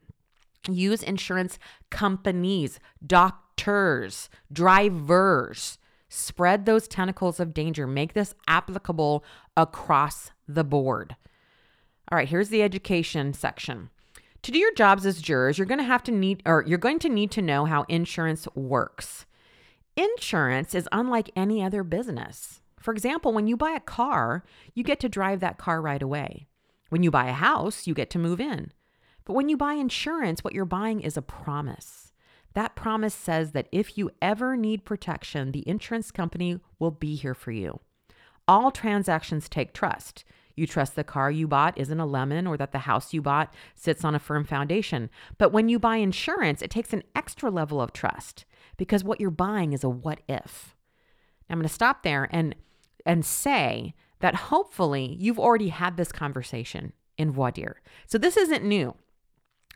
Use 0.68 1.04
insurance 1.04 1.60
companies, 1.92 2.80
doctors, 3.06 4.30
drivers. 4.52 5.78
Spread 6.10 6.66
those 6.66 6.88
tentacles 6.88 7.40
of 7.40 7.54
danger. 7.54 7.86
Make 7.86 8.14
this 8.14 8.34
applicable 8.48 9.24
across 9.56 10.32
the 10.48 10.64
board. 10.64 11.16
All 12.12 12.18
right, 12.18 12.30
here's 12.30 12.50
the 12.50 12.64
education 12.64 13.34
section. 13.34 13.90
To 14.46 14.52
do 14.52 14.60
your 14.60 14.76
jobs 14.76 15.08
as 15.08 15.24
jurors, 15.24 15.58
you're 15.58 15.66
going 15.66 15.80
to 15.80 15.84
have 15.84 16.04
to 16.04 16.12
need 16.12 16.44
or 16.46 16.64
you're 16.68 16.78
going 16.78 17.00
to 17.00 17.10
need 17.10 17.32
to 17.32 17.42
know 17.42 17.66
how 17.66 17.82
insurance 17.90 18.48
works. 18.54 19.26
Insurance 19.98 20.76
is 20.76 20.88
unlike 20.92 21.32
any 21.36 21.64
other 21.64 21.84
business. 21.84 22.62
For 22.80 22.94
example, 22.94 23.34
when 23.34 23.48
you 23.48 23.58
buy 23.58 23.72
a 23.72 23.80
car, 23.80 24.44
you 24.76 24.84
get 24.84 25.00
to 25.00 25.10
drive 25.10 25.40
that 25.40 25.58
car 25.58 25.82
right 25.82 26.00
away. 26.00 26.46
When 26.90 27.02
you 27.02 27.10
buy 27.10 27.26
a 27.26 27.34
house, 27.34 27.88
you 27.88 27.96
get 27.96 28.12
to 28.12 28.20
move 28.20 28.40
in. 28.40 28.72
But 29.26 29.34
when 29.34 29.50
you 29.50 29.58
buy 29.58 29.74
insurance, 29.74 30.44
what 30.44 30.54
you're 30.54 30.64
buying 30.64 31.02
is 31.02 31.18
a 31.18 31.24
promise. 31.24 32.12
That 32.54 32.76
promise 32.76 33.16
says 33.16 33.54
that 33.54 33.68
if 33.72 33.98
you 33.98 34.12
ever 34.22 34.56
need 34.56 34.86
protection, 34.86 35.54
the 35.54 35.68
insurance 35.68 36.12
company 36.12 36.60
will 36.78 36.92
be 36.92 37.16
here 37.16 37.34
for 37.34 37.52
you. 37.52 37.80
All 38.48 38.70
transactions 38.70 39.50
take 39.50 39.74
trust. 39.74 40.24
You 40.56 40.66
trust 40.66 40.96
the 40.96 41.04
car 41.04 41.30
you 41.30 41.48
bought 41.48 41.78
isn't 41.78 42.00
a 42.00 42.06
lemon 42.06 42.48
or 42.48 42.58
that 42.58 42.72
the 42.72 42.80
house 42.80 43.14
you 43.14 43.22
bought 43.22 43.54
sits 43.76 44.04
on 44.04 44.16
a 44.16 44.20
firm 44.20 44.46
foundation. 44.46 45.10
But 45.38 45.52
when 45.52 45.70
you 45.70 45.80
buy 45.80 45.98
insurance, 45.98 46.62
it 46.62 46.72
takes 46.72 46.94
an 46.94 47.04
extra 47.16 47.52
level 47.52 47.82
of 47.82 47.94
trust 47.94 48.46
because 48.78 49.04
what 49.04 49.20
you're 49.20 49.30
buying 49.30 49.74
is 49.74 49.84
a 49.84 49.90
what 49.90 50.22
if. 50.28 50.76
I'm 51.50 51.58
going 51.58 51.68
to 51.68 51.74
stop 51.74 52.04
there 52.04 52.28
and 52.32 52.56
and 53.06 53.24
say 53.24 53.94
that 54.20 54.36
hopefully 54.36 55.16
you've 55.20 55.40
already 55.40 55.70
had 55.70 55.98
this 55.98 56.12
conversation 56.12 56.94
in 57.18 57.32
voir 57.32 57.52
dire. 57.52 57.82
So 58.08 58.18
this 58.18 58.38
isn't 58.38 58.64
new. 58.64 58.96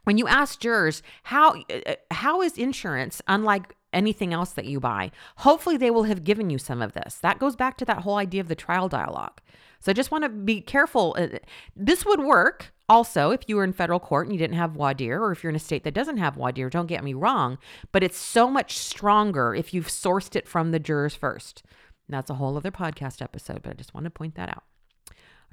When 0.05 0.17
you 0.17 0.27
ask 0.27 0.59
jurors 0.59 1.03
how 1.23 1.61
uh, 1.69 1.95
how 2.09 2.41
is 2.41 2.57
insurance 2.57 3.21
unlike 3.27 3.75
anything 3.93 4.33
else 4.33 4.51
that 4.51 4.65
you 4.65 4.79
buy, 4.79 5.11
hopefully 5.37 5.77
they 5.77 5.91
will 5.91 6.03
have 6.03 6.23
given 6.23 6.49
you 6.49 6.57
some 6.57 6.81
of 6.81 6.93
this. 6.93 7.15
That 7.15 7.39
goes 7.39 7.55
back 7.55 7.77
to 7.77 7.85
that 7.85 7.99
whole 7.99 8.17
idea 8.17 8.41
of 8.41 8.47
the 8.47 8.55
trial 8.55 8.89
dialogue. 8.89 9.41
So 9.79 9.91
I 9.91 9.93
just 9.93 10.11
want 10.11 10.23
to 10.23 10.29
be 10.29 10.61
careful. 10.61 11.15
Uh, 11.17 11.39
this 11.75 12.05
would 12.05 12.19
work 12.19 12.73
also 12.89 13.31
if 13.31 13.41
you 13.47 13.55
were 13.55 13.63
in 13.63 13.73
federal 13.73 13.99
court 13.99 14.27
and 14.27 14.33
you 14.33 14.39
didn't 14.39 14.57
have 14.57 14.77
dire, 14.97 15.21
or 15.21 15.31
if 15.31 15.43
you're 15.43 15.49
in 15.49 15.55
a 15.55 15.59
state 15.59 15.83
that 15.83 15.93
doesn't 15.93 16.17
have 16.17 16.37
dire, 16.53 16.69
don't 16.69 16.87
get 16.87 17.03
me 17.03 17.13
wrong, 17.13 17.57
but 17.91 18.03
it's 18.03 18.17
so 18.17 18.49
much 18.49 18.77
stronger 18.77 19.55
if 19.55 19.73
you've 19.73 19.87
sourced 19.87 20.35
it 20.35 20.47
from 20.47 20.71
the 20.71 20.79
jurors 20.79 21.15
first. 21.15 21.63
And 22.07 22.17
that's 22.17 22.29
a 22.29 22.35
whole 22.35 22.57
other 22.57 22.71
podcast 22.71 23.21
episode, 23.21 23.61
but 23.61 23.71
I 23.71 23.75
just 23.75 23.93
want 23.93 24.05
to 24.05 24.09
point 24.09 24.35
that 24.35 24.49
out. 24.49 24.63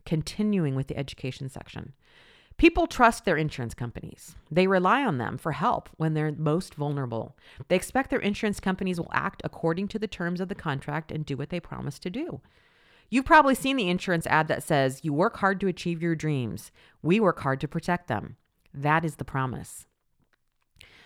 Continuing 0.04 0.74
with 0.74 0.88
the 0.88 0.96
education 0.96 1.48
section. 1.48 1.92
People 2.58 2.86
trust 2.86 3.24
their 3.24 3.36
insurance 3.36 3.74
companies. 3.74 4.34
They 4.50 4.66
rely 4.66 5.04
on 5.04 5.18
them 5.18 5.36
for 5.36 5.52
help 5.52 5.90
when 5.98 6.14
they're 6.14 6.32
most 6.32 6.74
vulnerable. 6.74 7.36
They 7.68 7.76
expect 7.76 8.08
their 8.08 8.18
insurance 8.18 8.60
companies 8.60 8.98
will 8.98 9.10
act 9.12 9.42
according 9.44 9.88
to 9.88 9.98
the 9.98 10.08
terms 10.08 10.40
of 10.40 10.48
the 10.48 10.54
contract 10.54 11.12
and 11.12 11.26
do 11.26 11.36
what 11.36 11.50
they 11.50 11.60
promise 11.60 11.98
to 11.98 12.10
do. 12.10 12.40
You've 13.10 13.26
probably 13.26 13.54
seen 13.54 13.76
the 13.76 13.90
insurance 13.90 14.26
ad 14.26 14.48
that 14.48 14.62
says, 14.62 15.00
You 15.02 15.12
work 15.12 15.36
hard 15.36 15.60
to 15.60 15.68
achieve 15.68 16.02
your 16.02 16.16
dreams. 16.16 16.72
We 17.02 17.20
work 17.20 17.40
hard 17.40 17.60
to 17.60 17.68
protect 17.68 18.08
them. 18.08 18.36
That 18.72 19.04
is 19.04 19.16
the 19.16 19.24
promise. 19.24 19.86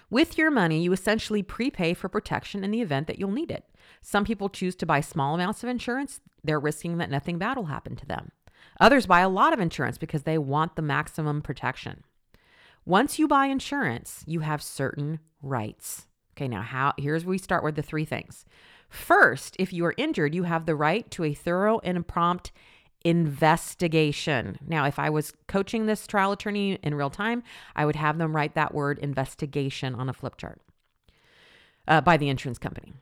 With 0.09 0.39
your 0.39 0.51
money, 0.51 0.83
you 0.83 0.93
essentially 0.93 1.43
prepay 1.43 1.95
for 1.95 2.09
protection 2.09 2.65
in 2.65 2.71
the 2.71 2.81
event 2.81 3.07
that 3.07 3.19
you'll 3.19 3.31
need 3.31 3.51
it. 3.51 3.65
Some 4.01 4.25
people 4.25 4.49
choose 4.49 4.75
to 4.77 4.87
buy 4.87 5.01
small 5.01 5.35
amounts 5.35 5.63
of 5.63 5.69
insurance, 5.69 6.21
they're 6.43 6.59
risking 6.59 6.99
that 6.99 7.11
nothing 7.11 7.39
bad 7.39 7.57
will 7.57 7.67
happen 7.67 7.97
to 7.97 8.07
them. 8.07 8.33
Others 8.81 9.07
buy 9.07 9.21
a 9.21 9.29
lot 9.29 9.53
of 9.53 9.61
insurance 9.61 9.99
because 9.99 10.23
they 10.23 10.39
want 10.39 10.75
the 10.75 10.83
maximum 10.83 11.43
protection. 11.43 12.03
Once 12.87 13.19
you 13.19 13.29
buy 13.29 13.47
insurance, 13.47 14.25
you 14.27 14.41
have 14.41 14.63
certain 14.63 15.21
rights. 15.43 16.07
Okay, 16.35 16.49
now 16.49 16.63
how 16.63 16.95
here's 16.97 17.25
where 17.25 17.31
we 17.31 17.39
start 17.39 17.63
with 17.63 17.77
the 17.77 17.83
three 17.83 18.07
things. 18.07 18.47
First, 18.89 19.55
if 19.59 19.73
you 19.73 19.85
are 19.85 19.95
injured, 19.97 20.35
you 20.35 20.45
have 20.45 20.67
the 20.67 20.75
right 20.75 21.09
to 21.13 21.25
a 21.25 21.35
thorough 21.35 21.79
and 21.85 22.07
prompt 22.09 22.51
investigation. 23.05 24.59
Now, 24.67 24.85
if 24.87 24.99
I 24.99 25.11
was 25.11 25.33
coaching 25.47 25.87
this 25.87 26.07
trial 26.07 26.33
attorney 26.33 26.79
in 26.83 26.95
real 26.95 27.11
time, 27.11 27.43
I 27.77 27.85
would 27.87 27.97
have 27.97 28.19
them 28.19 28.35
write 28.35 28.55
that 28.55 28.75
word 28.75 28.99
investigation 28.99 29.95
on 29.95 30.09
a 30.09 30.13
flip 30.13 30.37
chart 30.37 30.61
uh, 31.87 32.01
by 32.01 32.17
the 32.17 32.29
insurance 32.29 32.59
company. 32.59 32.93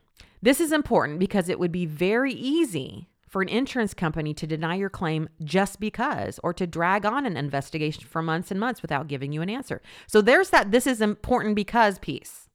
This 0.41 0.59
is 0.59 0.71
important 0.71 1.19
because 1.19 1.49
it 1.49 1.59
would 1.59 1.71
be 1.71 1.85
very 1.85 2.33
easy 2.33 3.09
for 3.29 3.41
an 3.41 3.47
insurance 3.47 3.93
company 3.93 4.33
to 4.33 4.47
deny 4.47 4.75
your 4.75 4.89
claim 4.89 5.29
just 5.43 5.79
because 5.79 6.39
or 6.43 6.53
to 6.53 6.67
drag 6.67 7.05
on 7.05 7.25
an 7.25 7.37
investigation 7.37 8.03
for 8.03 8.21
months 8.21 8.51
and 8.51 8.59
months 8.59 8.81
without 8.81 9.07
giving 9.07 9.31
you 9.31 9.41
an 9.41 9.49
answer. 9.49 9.81
So 10.07 10.21
there's 10.21 10.49
that 10.49 10.71
this 10.71 10.87
is 10.87 10.99
important 10.99 11.55
because 11.55 11.99
piece. 11.99 12.47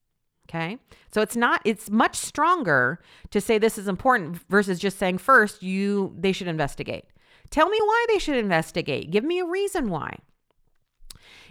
Okay. 0.48 0.78
So 1.12 1.22
it's 1.22 1.36
not, 1.36 1.62
it's 1.64 1.88
much 1.88 2.16
stronger 2.16 3.00
to 3.30 3.40
say 3.40 3.56
this 3.56 3.78
is 3.78 3.88
important 3.88 4.40
versus 4.50 4.78
just 4.78 4.98
saying 4.98 5.18
first 5.18 5.62
you, 5.62 6.14
they 6.18 6.32
should 6.32 6.48
investigate. 6.48 7.06
Tell 7.50 7.68
me 7.68 7.78
why 7.80 8.06
they 8.08 8.18
should 8.18 8.36
investigate. 8.36 9.10
Give 9.10 9.24
me 9.24 9.38
a 9.38 9.46
reason 9.46 9.88
why. 9.88 10.18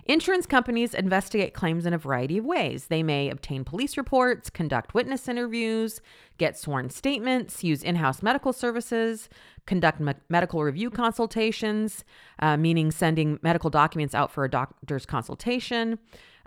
Insurance 0.05 0.45
companies 0.45 0.93
investigate 0.93 1.53
claims 1.53 1.85
in 1.85 1.93
a 1.93 1.97
variety 1.97 2.37
of 2.37 2.45
ways. 2.45 2.87
They 2.87 3.03
may 3.03 3.29
obtain 3.29 3.63
police 3.63 3.95
reports, 3.95 4.49
conduct 4.49 4.93
witness 4.93 5.29
interviews, 5.29 6.01
get 6.37 6.57
sworn 6.57 6.89
statements, 6.89 7.63
use 7.63 7.83
in 7.83 7.95
house 7.95 8.21
medical 8.21 8.51
services, 8.51 9.29
conduct 9.65 10.01
me- 10.01 10.13
medical 10.27 10.61
review 10.61 10.89
consultations, 10.89 12.03
uh, 12.39 12.57
meaning 12.57 12.91
sending 12.91 13.39
medical 13.41 13.69
documents 13.69 14.13
out 14.13 14.29
for 14.29 14.43
a 14.43 14.49
doctor's 14.49 15.05
consultation, 15.05 15.97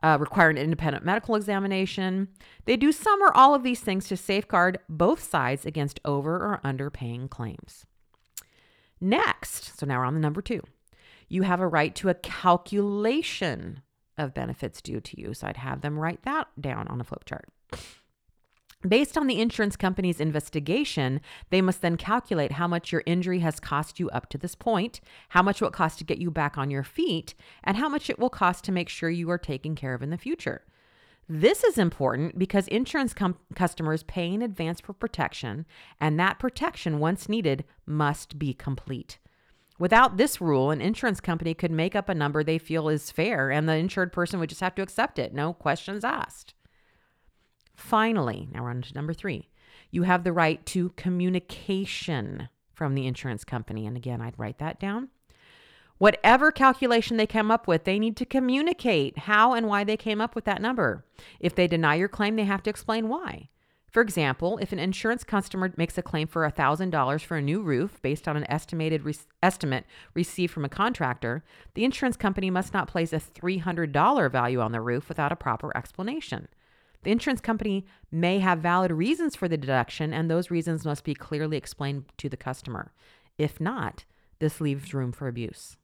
uh, 0.03 0.19
require 0.21 0.51
an 0.51 0.59
independent 0.59 1.05
medical 1.05 1.35
examination. 1.35 2.29
They 2.67 2.77
do 2.77 2.93
some 2.93 3.23
or 3.23 3.35
all 3.35 3.55
of 3.55 3.63
these 3.63 3.81
things 3.81 4.07
to 4.09 4.19
safeguard 4.19 4.79
both 4.89 5.23
sides 5.23 5.65
against 5.65 5.99
over 6.05 6.35
or 6.37 6.61
underpaying 6.63 7.31
claims. 7.31 7.87
Next, 9.01 9.79
so 9.79 9.87
now 9.87 9.99
we're 9.99 10.05
on 10.05 10.15
the 10.15 10.21
number 10.21 10.43
two, 10.43 10.61
you 11.29 11.43
have 11.43 11.61
a 11.61 11.67
right 11.67 11.95
to 11.97 12.09
a 12.09 12.15
calculation 12.15 13.83
of 14.19 14.35
benefits 14.35 14.81
due 14.81 15.01
to 15.01 15.21
you. 15.21 15.35
So 15.35 15.47
I'd 15.47 15.59
have 15.59 15.81
them 15.81 15.99
write 15.99 16.23
that 16.23 16.49
down 16.61 16.89
on 16.89 17.01
a 17.01 17.05
flip 17.05 17.25
chart. 17.25 17.49
Based 18.87 19.19
on 19.19 19.27
the 19.27 19.41
insurance 19.41 19.77
company's 19.77 20.21
investigation, 20.21 21.21
they 21.51 21.61
must 21.61 21.81
then 21.83 21.97
calculate 21.97 22.53
how 22.53 22.69
much 22.69 22.93
your 22.93 23.03
injury 23.07 23.41
has 23.41 23.59
cost 23.59 23.99
you 23.99 24.09
up 24.11 24.29
to 24.31 24.39
this 24.39 24.55
point, 24.55 25.01
how 25.31 25.43
much 25.43 25.61
it 25.61 25.65
will 25.65 25.71
cost 25.73 25.99
to 25.99 26.05
get 26.05 26.19
you 26.19 26.31
back 26.31 26.57
on 26.57 26.71
your 26.71 26.85
feet, 26.85 27.35
and 27.65 27.77
how 27.79 27.89
much 27.89 28.09
it 28.09 28.19
will 28.19 28.31
cost 28.31 28.65
to 28.65 28.73
make 28.73 28.89
sure 28.89 29.11
you 29.11 29.31
are 29.31 29.39
taken 29.39 29.75
care 29.75 29.95
of 29.95 30.03
in 30.03 30.11
the 30.11 30.19
future. 30.19 30.63
This 31.29 31.65
is 31.65 31.79
important 31.79 32.39
because 32.39 32.69
insurance 32.69 33.13
com- 33.13 33.39
customers 33.57 34.05
pay 34.05 34.33
in 34.33 34.43
advance 34.43 34.81
for 34.81 34.93
protection, 34.93 35.67
and 36.01 36.21
that 36.21 36.39
protection, 36.39 37.01
once 37.01 37.29
needed, 37.29 37.65
must 37.87 38.39
be 38.39 38.55
complete. 38.55 39.19
Without 39.79 40.17
this 40.17 40.41
rule, 40.41 40.71
an 40.71 40.81
insurance 40.81 41.21
company 41.21 41.53
could 41.53 41.71
make 41.71 41.95
up 41.95 42.09
a 42.09 42.15
number 42.15 42.43
they 42.43 42.59
feel 42.59 42.89
is 42.89 43.11
fair, 43.11 43.51
and 43.51 43.69
the 43.69 43.75
insured 43.75 44.13
person 44.13 44.41
would 44.41 44.49
just 44.49 44.63
have 44.63 44.75
to 44.75 44.83
accept 44.83 45.19
it, 45.19 45.35
no 45.35 45.53
questions 45.53 46.05
asked. 46.05 46.55
Finally, 47.75 48.49
now 48.53 48.63
we're 48.63 48.71
on 48.71 48.83
to 48.83 48.95
number 48.95 49.13
three. 49.13 49.49
You 49.91 50.05
have 50.05 50.25
the 50.25 50.33
right 50.33 50.65
to 50.67 50.91
communication 50.91 52.49
from 52.73 52.95
the 52.95 53.07
insurance 53.07 53.45
company. 53.45 53.87
And 53.87 53.97
again, 53.97 54.21
I'd 54.21 54.39
write 54.39 54.59
that 54.59 54.81
down. 54.81 55.09
Whatever 55.99 56.53
calculation 56.53 57.17
they 57.17 57.27
come 57.27 57.51
up 57.51 57.67
with, 57.67 57.85
they 57.85 57.99
need 57.99 58.17
to 58.19 58.27
communicate 58.27 59.19
how 59.21 59.55
and 59.55 59.67
why 59.67 59.83
they 59.85 59.97
came 59.97 60.21
up 60.21 60.35
with 60.35 60.45
that 60.45 60.61
number. 60.61 61.07
If 61.41 61.55
they 61.55 61.67
deny 61.67 61.95
your 61.95 62.09
claim, 62.09 62.37
they 62.37 62.45
have 62.45 62.63
to 62.65 62.71
explain 62.71 63.09
why. 63.09 63.49
For 63.91 64.03
example, 64.03 64.59
if 64.59 64.73
an 64.73 64.79
insurance 64.79 65.25
customer 65.25 65.73
makes 65.77 65.97
a 65.97 66.03
claim 66.03 66.27
for 66.27 66.49
$1,000 66.49 67.21
for 67.23 67.37
a 67.37 67.43
new 67.43 67.63
roof 67.63 68.01
based 68.03 68.29
on 68.29 68.37
an 68.37 68.51
estimated 68.51 69.05
re- 69.05 69.15
estimate 69.43 69.87
received 70.13 70.53
from 70.53 70.65
a 70.65 70.69
contractor, 70.69 71.45
the 71.75 71.85
insurance 71.85 72.17
company 72.17 72.51
must 72.51 72.75
not 72.75 72.89
place 72.89 73.13
a 73.13 73.21
$300 73.21 74.31
value 74.31 74.61
on 74.61 74.73
the 74.73 74.81
roof 74.81 75.09
without 75.09 75.33
a 75.33 75.37
proper 75.37 75.75
explanation. 75.77 76.49
The 77.05 77.13
insurance 77.13 77.41
company 77.41 77.87
may 78.11 78.41
have 78.41 78.59
valid 78.59 78.91
reasons 78.91 79.37
for 79.37 79.47
the 79.47 79.57
deduction, 79.57 80.13
and 80.13 80.29
those 80.29 80.51
reasons 80.51 80.85
must 80.85 81.05
be 81.05 81.15
clearly 81.15 81.57
explained 81.57 82.07
to 82.19 82.29
the 82.29 82.37
customer. 82.37 82.93
If 83.39 83.61
not, 83.61 84.05
this 84.41 84.61
leaves 84.61 84.93
room 84.93 85.13
for 85.13 85.29
abuse. 85.29 85.77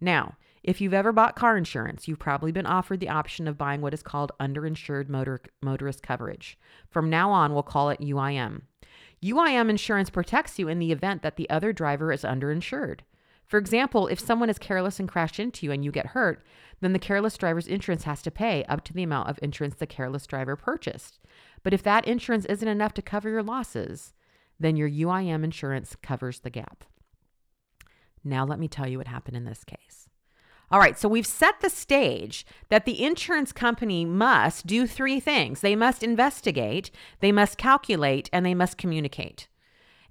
Now, 0.00 0.36
if 0.62 0.80
you've 0.80 0.94
ever 0.94 1.12
bought 1.12 1.36
car 1.36 1.56
insurance, 1.56 2.06
you've 2.06 2.18
probably 2.18 2.52
been 2.52 2.66
offered 2.66 3.00
the 3.00 3.08
option 3.08 3.48
of 3.48 3.56
buying 3.56 3.80
what 3.80 3.94
is 3.94 4.02
called 4.02 4.32
underinsured 4.38 5.08
motor, 5.08 5.40
motorist 5.62 6.02
coverage. 6.02 6.58
From 6.88 7.08
now 7.08 7.30
on, 7.30 7.54
we'll 7.54 7.62
call 7.62 7.88
it 7.90 8.00
UIM. 8.00 8.62
UIM 9.22 9.70
insurance 9.70 10.10
protects 10.10 10.58
you 10.58 10.68
in 10.68 10.78
the 10.78 10.92
event 10.92 11.22
that 11.22 11.36
the 11.36 11.48
other 11.48 11.72
driver 11.72 12.12
is 12.12 12.22
underinsured. 12.22 13.00
For 13.46 13.58
example, 13.58 14.06
if 14.06 14.20
someone 14.20 14.48
is 14.48 14.58
careless 14.58 15.00
and 15.00 15.08
crashed 15.08 15.40
into 15.40 15.66
you 15.66 15.72
and 15.72 15.84
you 15.84 15.90
get 15.90 16.06
hurt, 16.06 16.44
then 16.80 16.92
the 16.92 16.98
careless 16.98 17.36
driver's 17.36 17.66
insurance 17.66 18.04
has 18.04 18.22
to 18.22 18.30
pay 18.30 18.64
up 18.64 18.84
to 18.84 18.92
the 18.92 19.02
amount 19.02 19.28
of 19.28 19.38
insurance 19.42 19.74
the 19.74 19.86
careless 19.86 20.26
driver 20.26 20.56
purchased. 20.56 21.18
But 21.62 21.74
if 21.74 21.82
that 21.82 22.06
insurance 22.06 22.44
isn't 22.44 22.68
enough 22.68 22.94
to 22.94 23.02
cover 23.02 23.28
your 23.28 23.42
losses, 23.42 24.14
then 24.58 24.76
your 24.76 24.88
UIM 24.88 25.42
insurance 25.42 25.96
covers 26.00 26.40
the 26.40 26.50
gap. 26.50 26.84
Now, 28.22 28.44
let 28.44 28.58
me 28.58 28.68
tell 28.68 28.86
you 28.86 28.98
what 28.98 29.08
happened 29.08 29.36
in 29.36 29.44
this 29.44 29.64
case. 29.64 30.09
All 30.72 30.78
right, 30.78 30.96
so 30.96 31.08
we've 31.08 31.26
set 31.26 31.60
the 31.60 31.70
stage 31.70 32.46
that 32.68 32.84
the 32.84 33.02
insurance 33.02 33.52
company 33.52 34.04
must 34.04 34.66
do 34.66 34.86
three 34.86 35.18
things 35.18 35.60
they 35.60 35.74
must 35.74 36.02
investigate, 36.02 36.90
they 37.18 37.32
must 37.32 37.58
calculate, 37.58 38.30
and 38.32 38.46
they 38.46 38.54
must 38.54 38.78
communicate. 38.78 39.48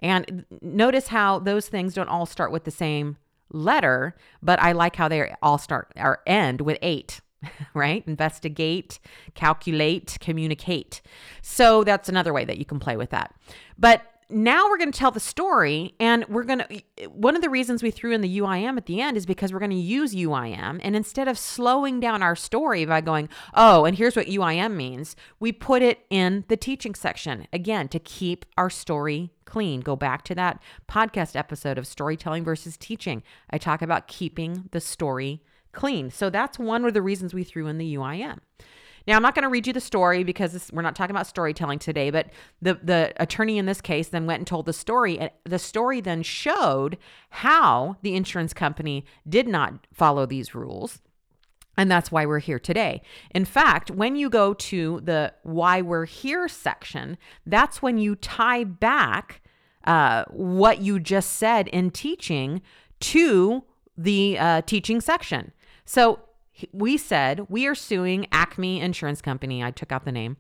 And 0.01 0.45
notice 0.61 1.07
how 1.07 1.39
those 1.39 1.69
things 1.69 1.93
don't 1.93 2.09
all 2.09 2.25
start 2.25 2.51
with 2.51 2.65
the 2.65 2.71
same 2.71 3.17
letter, 3.51 4.15
but 4.41 4.59
I 4.59 4.73
like 4.73 4.95
how 4.97 5.07
they 5.07 5.33
all 5.41 5.57
start 5.57 5.91
or 5.95 6.21
end 6.27 6.61
with 6.61 6.77
ate, 6.81 7.21
right? 7.73 8.03
Investigate, 8.05 8.99
calculate, 9.35 10.17
communicate. 10.19 11.01
So 11.41 11.83
that's 11.85 12.09
another 12.09 12.33
way 12.33 12.43
that 12.45 12.57
you 12.57 12.65
can 12.65 12.79
play 12.79 12.97
with 12.97 13.11
that. 13.11 13.33
But 13.77 14.01
now 14.29 14.69
we're 14.69 14.77
going 14.77 14.91
to 14.91 14.97
tell 14.97 15.11
the 15.11 15.19
story 15.19 15.95
and 15.99 16.25
we're 16.27 16.43
going 16.43 16.59
to 16.59 17.07
one 17.07 17.35
of 17.35 17.41
the 17.41 17.49
reasons 17.49 17.81
we 17.81 17.91
threw 17.91 18.13
in 18.13 18.21
the 18.21 18.39
UIM 18.39 18.77
at 18.77 18.85
the 18.85 19.01
end 19.01 19.17
is 19.17 19.25
because 19.25 19.51
we're 19.51 19.59
going 19.59 19.71
to 19.71 19.77
use 19.77 20.13
UIM 20.13 20.79
and 20.83 20.95
instead 20.95 21.27
of 21.27 21.37
slowing 21.37 21.99
down 21.99 22.21
our 22.21 22.35
story 22.35 22.85
by 22.85 23.01
going, 23.01 23.27
"Oh, 23.53 23.85
and 23.85 23.97
here's 23.97 24.15
what 24.15 24.27
UIM 24.27 24.75
means," 24.75 25.15
we 25.39 25.51
put 25.51 25.81
it 25.81 26.05
in 26.09 26.45
the 26.47 26.57
teaching 26.57 26.93
section 26.93 27.47
again 27.51 27.87
to 27.89 27.99
keep 27.99 28.45
our 28.57 28.69
story 28.69 29.31
clean. 29.45 29.81
Go 29.81 29.95
back 29.95 30.23
to 30.25 30.35
that 30.35 30.61
podcast 30.87 31.35
episode 31.35 31.77
of 31.77 31.87
storytelling 31.87 32.43
versus 32.43 32.77
teaching. 32.77 33.23
I 33.49 33.57
talk 33.57 33.81
about 33.81 34.07
keeping 34.07 34.69
the 34.71 34.79
story 34.79 35.41
clean. 35.71 36.11
So 36.11 36.29
that's 36.29 36.59
one 36.59 36.85
of 36.85 36.93
the 36.93 37.01
reasons 37.01 37.33
we 37.33 37.43
threw 37.43 37.67
in 37.67 37.77
the 37.77 37.95
UIM. 37.95 38.39
Now, 39.09 39.15
I'm 39.15 39.23
not 39.23 39.33
going 39.33 39.41
to 39.41 39.49
read 39.49 39.65
you 39.65 39.73
the 39.73 39.81
story 39.81 40.23
because 40.23 40.53
this, 40.53 40.71
we're 40.71 40.83
not 40.83 40.95
talking 40.95 41.15
about 41.15 41.25
storytelling 41.25 41.79
today, 41.79 42.11
but 42.11 42.27
the, 42.61 42.75
the 42.75 43.11
attorney 43.17 43.57
in 43.57 43.65
this 43.65 43.81
case 43.81 44.09
then 44.09 44.27
went 44.27 44.41
and 44.41 44.45
told 44.45 44.67
the 44.67 44.71
story. 44.71 45.17
And 45.17 45.31
the 45.45 45.57
story 45.57 45.99
then 45.99 46.21
showed 46.21 46.95
how 47.31 47.97
the 48.03 48.15
insurance 48.15 48.53
company 48.53 49.03
did 49.27 49.47
not 49.47 49.87
follow 49.91 50.27
these 50.27 50.53
rules. 50.53 51.01
And 51.75 51.89
that's 51.89 52.11
why 52.11 52.27
we're 52.27 52.37
here 52.37 52.59
today. 52.59 53.01
In 53.33 53.45
fact, 53.45 53.89
when 53.89 54.15
you 54.15 54.29
go 54.29 54.53
to 54.53 55.01
the 55.03 55.33
why 55.41 55.81
we're 55.81 56.05
here 56.05 56.47
section, 56.47 57.17
that's 57.47 57.81
when 57.81 57.97
you 57.97 58.15
tie 58.15 58.63
back 58.63 59.41
uh, 59.85 60.25
what 60.29 60.81
you 60.81 60.99
just 60.99 61.31
said 61.31 61.67
in 61.69 61.89
teaching 61.89 62.61
to 62.99 63.63
the 63.97 64.37
uh, 64.37 64.61
teaching 64.61 65.01
section. 65.01 65.51
So 65.83 66.19
we 66.71 66.97
said 66.97 67.45
we 67.49 67.67
are 67.67 67.75
suing 67.75 68.27
Acme 68.31 68.81
Insurance 68.81 69.21
Company. 69.21 69.63
I 69.63 69.71
took 69.71 69.91
out 69.91 70.05
the 70.05 70.11
name 70.11 70.37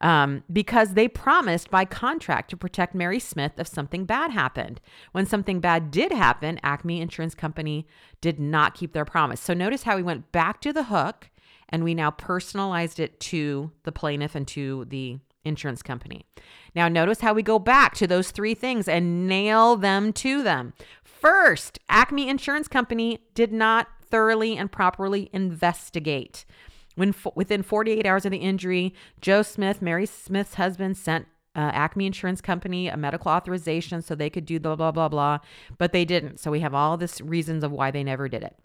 um, 0.00 0.44
because 0.52 0.94
they 0.94 1.08
promised 1.08 1.70
by 1.70 1.84
contract 1.84 2.50
to 2.50 2.56
protect 2.56 2.94
Mary 2.94 3.18
Smith 3.18 3.52
if 3.58 3.66
something 3.66 4.04
bad 4.04 4.30
happened. 4.30 4.80
When 5.12 5.26
something 5.26 5.60
bad 5.60 5.90
did 5.90 6.12
happen, 6.12 6.60
Acme 6.62 7.00
Insurance 7.00 7.34
Company 7.34 7.86
did 8.20 8.38
not 8.38 8.74
keep 8.74 8.92
their 8.92 9.04
promise. 9.04 9.40
So 9.40 9.54
notice 9.54 9.82
how 9.82 9.96
we 9.96 10.02
went 10.02 10.32
back 10.32 10.60
to 10.62 10.72
the 10.72 10.84
hook 10.84 11.30
and 11.68 11.84
we 11.84 11.94
now 11.94 12.10
personalized 12.10 12.98
it 12.98 13.20
to 13.20 13.72
the 13.84 13.92
plaintiff 13.92 14.34
and 14.34 14.46
to 14.48 14.86
the 14.86 15.18
insurance 15.44 15.82
company. 15.82 16.24
Now, 16.74 16.88
notice 16.88 17.20
how 17.20 17.32
we 17.32 17.42
go 17.42 17.58
back 17.58 17.94
to 17.94 18.06
those 18.06 18.30
three 18.30 18.54
things 18.54 18.88
and 18.88 19.26
nail 19.26 19.76
them 19.76 20.12
to 20.14 20.42
them. 20.42 20.74
First, 21.20 21.80
Acme 21.88 22.28
Insurance 22.28 22.68
Company 22.68 23.18
did 23.34 23.52
not 23.52 23.88
thoroughly 24.08 24.56
and 24.56 24.70
properly 24.70 25.28
investigate. 25.32 26.44
When 26.94 27.14
within 27.34 27.62
48 27.62 28.06
hours 28.06 28.24
of 28.24 28.32
the 28.32 28.38
injury, 28.38 28.94
Joe 29.20 29.42
Smith, 29.42 29.82
Mary 29.82 30.06
Smith's 30.06 30.54
husband, 30.54 30.96
sent 30.96 31.26
uh, 31.56 31.70
Acme 31.74 32.06
Insurance 32.06 32.40
Company 32.40 32.86
a 32.86 32.96
medical 32.96 33.32
authorization 33.32 34.00
so 34.00 34.14
they 34.14 34.30
could 34.30 34.46
do 34.46 34.60
blah 34.60 34.76
blah 34.76 34.92
blah 34.92 35.08
blah, 35.08 35.38
but 35.76 35.92
they 35.92 36.04
didn't. 36.04 36.38
So 36.38 36.52
we 36.52 36.60
have 36.60 36.74
all 36.74 36.96
this 36.96 37.20
reasons 37.20 37.64
of 37.64 37.72
why 37.72 37.90
they 37.90 38.04
never 38.04 38.28
did 38.28 38.44
it. 38.44 38.56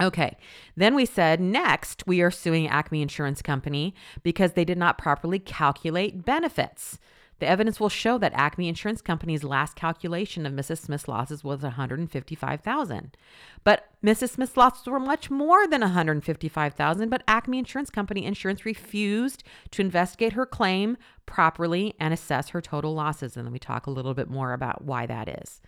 Okay. 0.00 0.36
Then 0.76 0.94
we 0.94 1.06
said 1.06 1.40
next 1.40 2.06
we 2.06 2.20
are 2.20 2.30
suing 2.30 2.68
Acme 2.68 3.02
Insurance 3.02 3.40
Company 3.40 3.94
because 4.22 4.52
they 4.52 4.64
did 4.64 4.78
not 4.78 4.98
properly 4.98 5.38
calculate 5.38 6.24
benefits. 6.24 6.98
The 7.40 7.48
evidence 7.48 7.80
will 7.80 7.88
show 7.88 8.18
that 8.18 8.34
Acme 8.34 8.68
Insurance 8.68 9.00
Company's 9.00 9.42
last 9.42 9.74
calculation 9.74 10.44
of 10.44 10.52
Mrs. 10.52 10.78
Smith's 10.78 11.08
losses 11.08 11.42
was 11.42 11.62
155,000. 11.62 13.16
But 13.64 13.88
Mrs. 14.04 14.30
Smith's 14.30 14.58
losses 14.58 14.86
were 14.86 15.00
much 15.00 15.30
more 15.30 15.66
than 15.66 15.80
155,000, 15.80 17.08
but 17.08 17.22
Acme 17.26 17.58
Insurance 17.58 17.88
Company 17.88 18.26
insurance 18.26 18.66
refused 18.66 19.42
to 19.70 19.80
investigate 19.80 20.34
her 20.34 20.44
claim 20.44 20.98
properly 21.24 21.94
and 21.98 22.12
assess 22.12 22.50
her 22.50 22.60
total 22.60 22.92
losses. 22.92 23.38
And 23.38 23.46
then 23.46 23.52
we 23.52 23.58
talk 23.58 23.86
a 23.86 23.90
little 23.90 24.14
bit 24.14 24.28
more 24.28 24.52
about 24.52 24.84
why 24.84 25.06
that 25.06 25.28
is. 25.42 25.62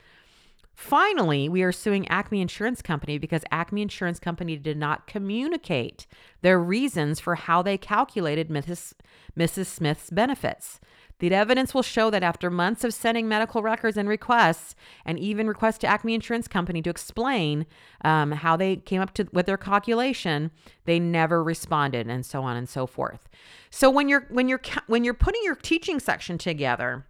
Finally, 0.74 1.48
we 1.48 1.62
are 1.62 1.72
suing 1.72 2.08
Acme 2.08 2.40
Insurance 2.40 2.82
Company 2.82 3.18
because 3.18 3.44
Acme 3.50 3.82
Insurance 3.82 4.18
Company 4.18 4.56
did 4.56 4.76
not 4.76 5.06
communicate 5.06 6.06
their 6.40 6.58
reasons 6.58 7.20
for 7.20 7.34
how 7.34 7.62
they 7.62 7.76
calculated 7.76 8.48
Mrs. 8.48 8.94
Mrs. 9.38 9.66
Smith's 9.66 10.10
benefits. 10.10 10.80
The 11.22 11.32
evidence 11.32 11.72
will 11.72 11.82
show 11.82 12.10
that 12.10 12.24
after 12.24 12.50
months 12.50 12.82
of 12.82 12.92
sending 12.92 13.28
medical 13.28 13.62
records 13.62 13.96
and 13.96 14.08
requests, 14.08 14.74
and 15.04 15.20
even 15.20 15.46
requests 15.46 15.78
to 15.78 15.86
Acme 15.86 16.14
Insurance 16.14 16.48
Company 16.48 16.82
to 16.82 16.90
explain 16.90 17.64
um, 18.04 18.32
how 18.32 18.56
they 18.56 18.74
came 18.74 19.00
up 19.00 19.14
to 19.14 19.28
with 19.32 19.46
their 19.46 19.56
calculation, 19.56 20.50
they 20.84 20.98
never 20.98 21.40
responded, 21.44 22.08
and 22.08 22.26
so 22.26 22.42
on 22.42 22.56
and 22.56 22.68
so 22.68 22.88
forth. 22.88 23.28
So 23.70 23.88
when 23.88 24.08
you're 24.08 24.26
when 24.30 24.48
you're 24.48 24.62
when 24.88 25.04
you're 25.04 25.14
putting 25.14 25.42
your 25.44 25.54
teaching 25.54 26.00
section 26.00 26.38
together, 26.38 27.06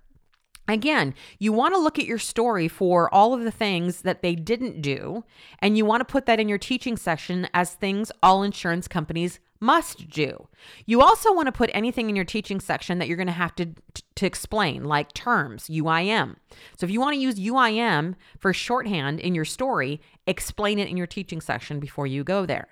Again, 0.69 1.15
you 1.41 1.53
want 1.53 1.75
to 1.75 1.81
look 1.81 1.99
at 1.99 2.07
your 2.07 2.21
story 2.21 2.69
for 2.69 3.13
all 3.13 3.35
of 3.35 3.43
the 3.43 3.51
things 3.51 4.03
that 4.03 4.23
they 4.23 4.37
didn't 4.37 4.81
do, 4.81 5.25
and 5.59 5.77
you 5.77 5.85
want 5.85 6.03
to 6.03 6.05
put 6.05 6.27
that 6.27 6.39
in 6.39 6.49
your 6.49 6.59
teaching 6.59 6.97
section 6.97 7.49
as 7.53 7.75
things 7.75 8.13
all 8.23 8.45
insurance 8.45 8.87
companies 8.87 9.41
must 9.63 10.11
do. 10.11 10.49
You 10.85 11.01
also 11.01 11.33
want 11.33 11.47
to 11.47 11.53
put 11.53 11.71
anything 11.73 12.11
in 12.11 12.17
your 12.17 12.25
teaching 12.25 12.61
section 12.61 12.99
that 12.99 13.09
you're 13.09 13.17
going 13.17 13.27
to 13.29 13.33
have 13.33 13.55
to 13.57 13.69
to 14.17 14.27
explain 14.27 14.85
like 14.85 15.13
terms, 15.13 15.69
UIM. 15.69 16.37
So 16.77 16.85
if 16.85 16.91
you 16.91 17.01
want 17.01 17.15
to 17.15 17.21
use 17.21 17.37
UIM 17.37 18.15
for 18.39 18.53
shorthand 18.53 19.21
in 19.21 19.35
your 19.35 19.45
story, 19.45 20.01
explain 20.27 20.79
it 20.79 20.89
in 20.89 20.97
your 20.97 21.07
teaching 21.07 21.41
section 21.41 21.81
before 21.81 22.07
you 22.07 22.25
go 22.25 22.45
there. 22.45 22.69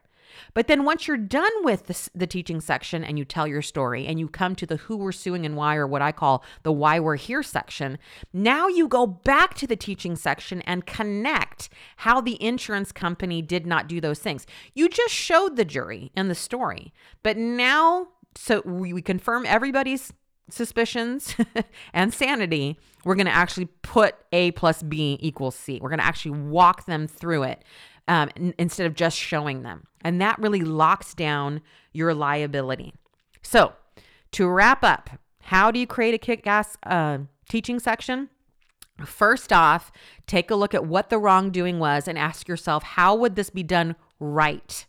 But 0.54 0.66
then 0.66 0.84
once 0.84 1.06
you're 1.06 1.16
done 1.16 1.52
with 1.62 1.86
the, 1.86 2.10
the, 2.14 2.26
teaching 2.26 2.60
section 2.60 3.02
and 3.02 3.18
you 3.18 3.24
tell 3.24 3.46
your 3.46 3.62
story 3.62 4.06
and 4.06 4.18
you 4.20 4.28
come 4.28 4.54
to 4.56 4.66
the 4.66 4.76
who 4.76 4.96
we're 4.96 5.12
suing 5.12 5.44
and 5.44 5.56
why, 5.56 5.76
or 5.76 5.86
what 5.86 6.02
I 6.02 6.12
call 6.12 6.44
the 6.62 6.72
why 6.72 7.00
we're 7.00 7.16
here 7.16 7.42
section, 7.42 7.98
now 8.32 8.68
you 8.68 8.88
go 8.88 9.06
back 9.06 9.54
to 9.54 9.66
the 9.66 9.76
teaching 9.76 10.16
section 10.16 10.62
and 10.62 10.86
connect 10.86 11.68
how 11.96 12.20
the 12.20 12.42
insurance 12.42 12.92
company 12.92 13.42
did 13.42 13.66
not 13.66 13.88
do 13.88 14.00
those 14.00 14.20
things. 14.20 14.46
You 14.74 14.88
just 14.88 15.14
showed 15.14 15.56
the 15.56 15.64
jury 15.64 16.12
in 16.16 16.28
the 16.28 16.34
story, 16.34 16.92
but 17.22 17.36
now, 17.36 18.08
so 18.36 18.62
we, 18.64 18.92
we 18.92 19.02
confirm 19.02 19.44
everybody's 19.46 20.12
suspicions 20.52 21.34
and 21.92 22.12
sanity, 22.12 22.78
we're 23.04 23.14
going 23.14 23.26
to 23.26 23.34
actually 23.34 23.66
put 23.82 24.14
A 24.32 24.50
plus 24.52 24.82
B 24.82 25.18
equals 25.20 25.54
C. 25.54 25.78
We're 25.80 25.88
going 25.88 26.00
to 26.00 26.04
actually 26.04 26.32
walk 26.32 26.86
them 26.86 27.06
through 27.06 27.44
it 27.44 27.64
um, 28.08 28.30
n- 28.36 28.54
instead 28.58 28.86
of 28.86 28.94
just 28.94 29.16
showing 29.16 29.62
them. 29.62 29.86
And 30.02 30.20
that 30.20 30.38
really 30.38 30.62
locks 30.62 31.14
down 31.14 31.60
your 31.92 32.14
liability. 32.14 32.94
So, 33.42 33.72
to 34.32 34.48
wrap 34.48 34.84
up, 34.84 35.10
how 35.44 35.70
do 35.70 35.78
you 35.78 35.86
create 35.86 36.14
a 36.14 36.18
kick 36.18 36.46
ass 36.46 36.76
uh, 36.84 37.18
teaching 37.48 37.80
section? 37.80 38.28
First 39.04 39.52
off, 39.52 39.90
take 40.26 40.50
a 40.50 40.54
look 40.54 40.74
at 40.74 40.86
what 40.86 41.10
the 41.10 41.18
wrongdoing 41.18 41.78
was 41.78 42.06
and 42.06 42.18
ask 42.18 42.48
yourself, 42.48 42.82
how 42.82 43.14
would 43.14 43.34
this 43.34 43.50
be 43.50 43.62
done 43.62 43.96
right? 44.18 44.86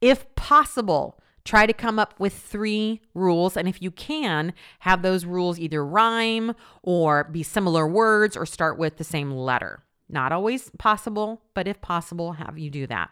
If 0.00 0.32
possible, 0.36 1.20
try 1.50 1.66
to 1.66 1.72
come 1.72 1.98
up 1.98 2.14
with 2.20 2.32
three 2.32 3.00
rules. 3.12 3.56
And 3.56 3.66
if 3.66 3.82
you 3.82 3.90
can, 3.90 4.52
have 4.80 5.02
those 5.02 5.24
rules 5.24 5.58
either 5.58 5.84
rhyme 5.84 6.54
or 6.80 7.24
be 7.24 7.42
similar 7.42 7.88
words 7.88 8.36
or 8.36 8.46
start 8.46 8.78
with 8.78 8.98
the 8.98 9.04
same 9.04 9.32
letter. 9.32 9.82
Not 10.08 10.30
always 10.30 10.70
possible, 10.78 11.42
but 11.54 11.66
if 11.66 11.80
possible, 11.80 12.34
have 12.34 12.56
you 12.56 12.70
do 12.70 12.86
that. 12.86 13.10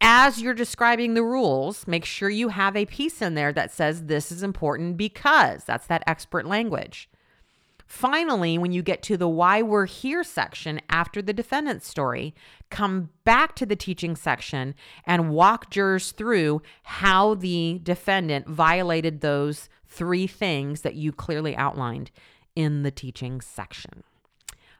As 0.00 0.42
you're 0.42 0.52
describing 0.52 1.14
the 1.14 1.22
rules, 1.22 1.86
make 1.86 2.04
sure 2.04 2.28
you 2.28 2.48
have 2.48 2.74
a 2.74 2.86
piece 2.86 3.22
in 3.22 3.36
there 3.36 3.52
that 3.52 3.70
says 3.70 4.06
this 4.06 4.32
is 4.32 4.42
important 4.42 4.96
because 4.96 5.62
that's 5.62 5.86
that 5.86 6.02
expert 6.08 6.44
language. 6.44 7.08
Finally, 7.88 8.58
when 8.58 8.70
you 8.70 8.82
get 8.82 9.02
to 9.02 9.16
the 9.16 9.26
why 9.26 9.62
we're 9.62 9.86
here 9.86 10.22
section 10.22 10.78
after 10.90 11.22
the 11.22 11.32
defendant's 11.32 11.88
story, 11.88 12.34
come 12.68 13.08
back 13.24 13.56
to 13.56 13.64
the 13.64 13.74
teaching 13.74 14.14
section 14.14 14.74
and 15.06 15.30
walk 15.30 15.70
jurors 15.70 16.12
through 16.12 16.60
how 16.82 17.34
the 17.34 17.80
defendant 17.82 18.46
violated 18.46 19.22
those 19.22 19.70
three 19.86 20.26
things 20.26 20.82
that 20.82 20.96
you 20.96 21.10
clearly 21.10 21.56
outlined 21.56 22.10
in 22.54 22.82
the 22.82 22.90
teaching 22.90 23.40
section. 23.40 24.04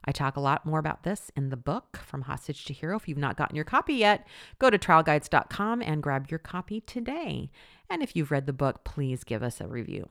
I 0.05 0.13
talk 0.13 0.37
a 0.37 0.41
lot 0.41 0.67
more 0.67 0.79
about 0.79 1.03
this 1.03 1.31
in 1.35 1.49
the 1.49 1.57
book, 1.57 1.99
From 2.05 2.23
Hostage 2.23 2.67
to 2.67 2.75
Hero. 2.75 2.97
If 2.97 3.09
you've 3.09 3.17
not 3.17 3.39
gotten 3.39 3.57
your 3.57 3.65
copy 3.65 3.95
yet, 3.95 4.27
go 4.59 4.69
to 4.69 4.79
trialguides.com 4.79 5.81
and 5.81 6.03
grab 6.03 6.31
your 6.31 6.39
copy 6.39 6.83
today. 6.83 7.51
And 7.89 8.03
if 8.03 8.15
you've 8.15 8.31
read 8.31 8.45
the 8.45 8.53
book, 8.53 8.85
please 8.85 9.25
give 9.25 9.43
us 9.43 9.63
a 9.63 9.67
review. 9.67 10.11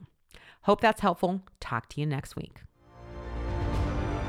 Hope 0.62 0.80
that's 0.80 1.00
helpful. 1.00 1.42
Talk 1.60 1.88
to 1.90 2.00
you 2.00 2.06
next 2.06 2.34
week. 2.34 2.58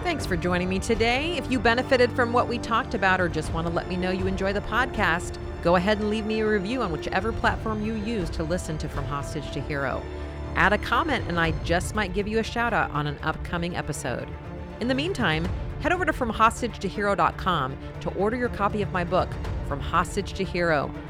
Thanks 0.03 0.25
for 0.25 0.37
joining 0.37 0.69
me 0.69 0.79
today. 0.79 1.37
If 1.37 1.51
you 1.51 1.59
benefited 1.59 2.11
from 2.13 2.31
what 2.31 2.47
we 2.47 2.57
talked 2.57 2.93
about 2.93 3.19
or 3.19 3.27
just 3.27 3.53
want 3.53 3.67
to 3.67 3.73
let 3.73 3.87
me 3.87 3.95
know 3.95 4.11
you 4.11 4.27
enjoy 4.27 4.53
the 4.53 4.61
podcast, 4.61 5.37
go 5.61 5.75
ahead 5.75 5.99
and 5.99 6.09
leave 6.09 6.25
me 6.25 6.39
a 6.39 6.47
review 6.47 6.81
on 6.81 6.91
whichever 6.91 7.31
platform 7.33 7.85
you 7.85 7.93
use 7.93 8.29
to 8.31 8.43
listen 8.43 8.77
to 8.79 8.89
From 8.89 9.03
Hostage 9.05 9.51
to 9.51 9.59
Hero. 9.59 10.01
Add 10.55 10.73
a 10.73 10.77
comment, 10.77 11.25
and 11.27 11.39
I 11.39 11.51
just 11.63 11.95
might 11.95 12.13
give 12.13 12.27
you 12.27 12.39
a 12.39 12.43
shout 12.43 12.73
out 12.73 12.89
on 12.91 13.07
an 13.07 13.19
upcoming 13.21 13.75
episode. 13.75 14.27
In 14.79 14.87
the 14.87 14.95
meantime, 14.95 15.47
head 15.81 15.91
over 15.91 16.05
to 16.05 16.13
FromHostageToHero.com 16.13 17.77
to 17.99 18.09
order 18.15 18.37
your 18.37 18.49
copy 18.49 18.81
of 18.81 18.91
my 18.91 19.03
book, 19.03 19.29
From 19.67 19.79
Hostage 19.79 20.33
to 20.33 20.43
Hero 20.43 20.91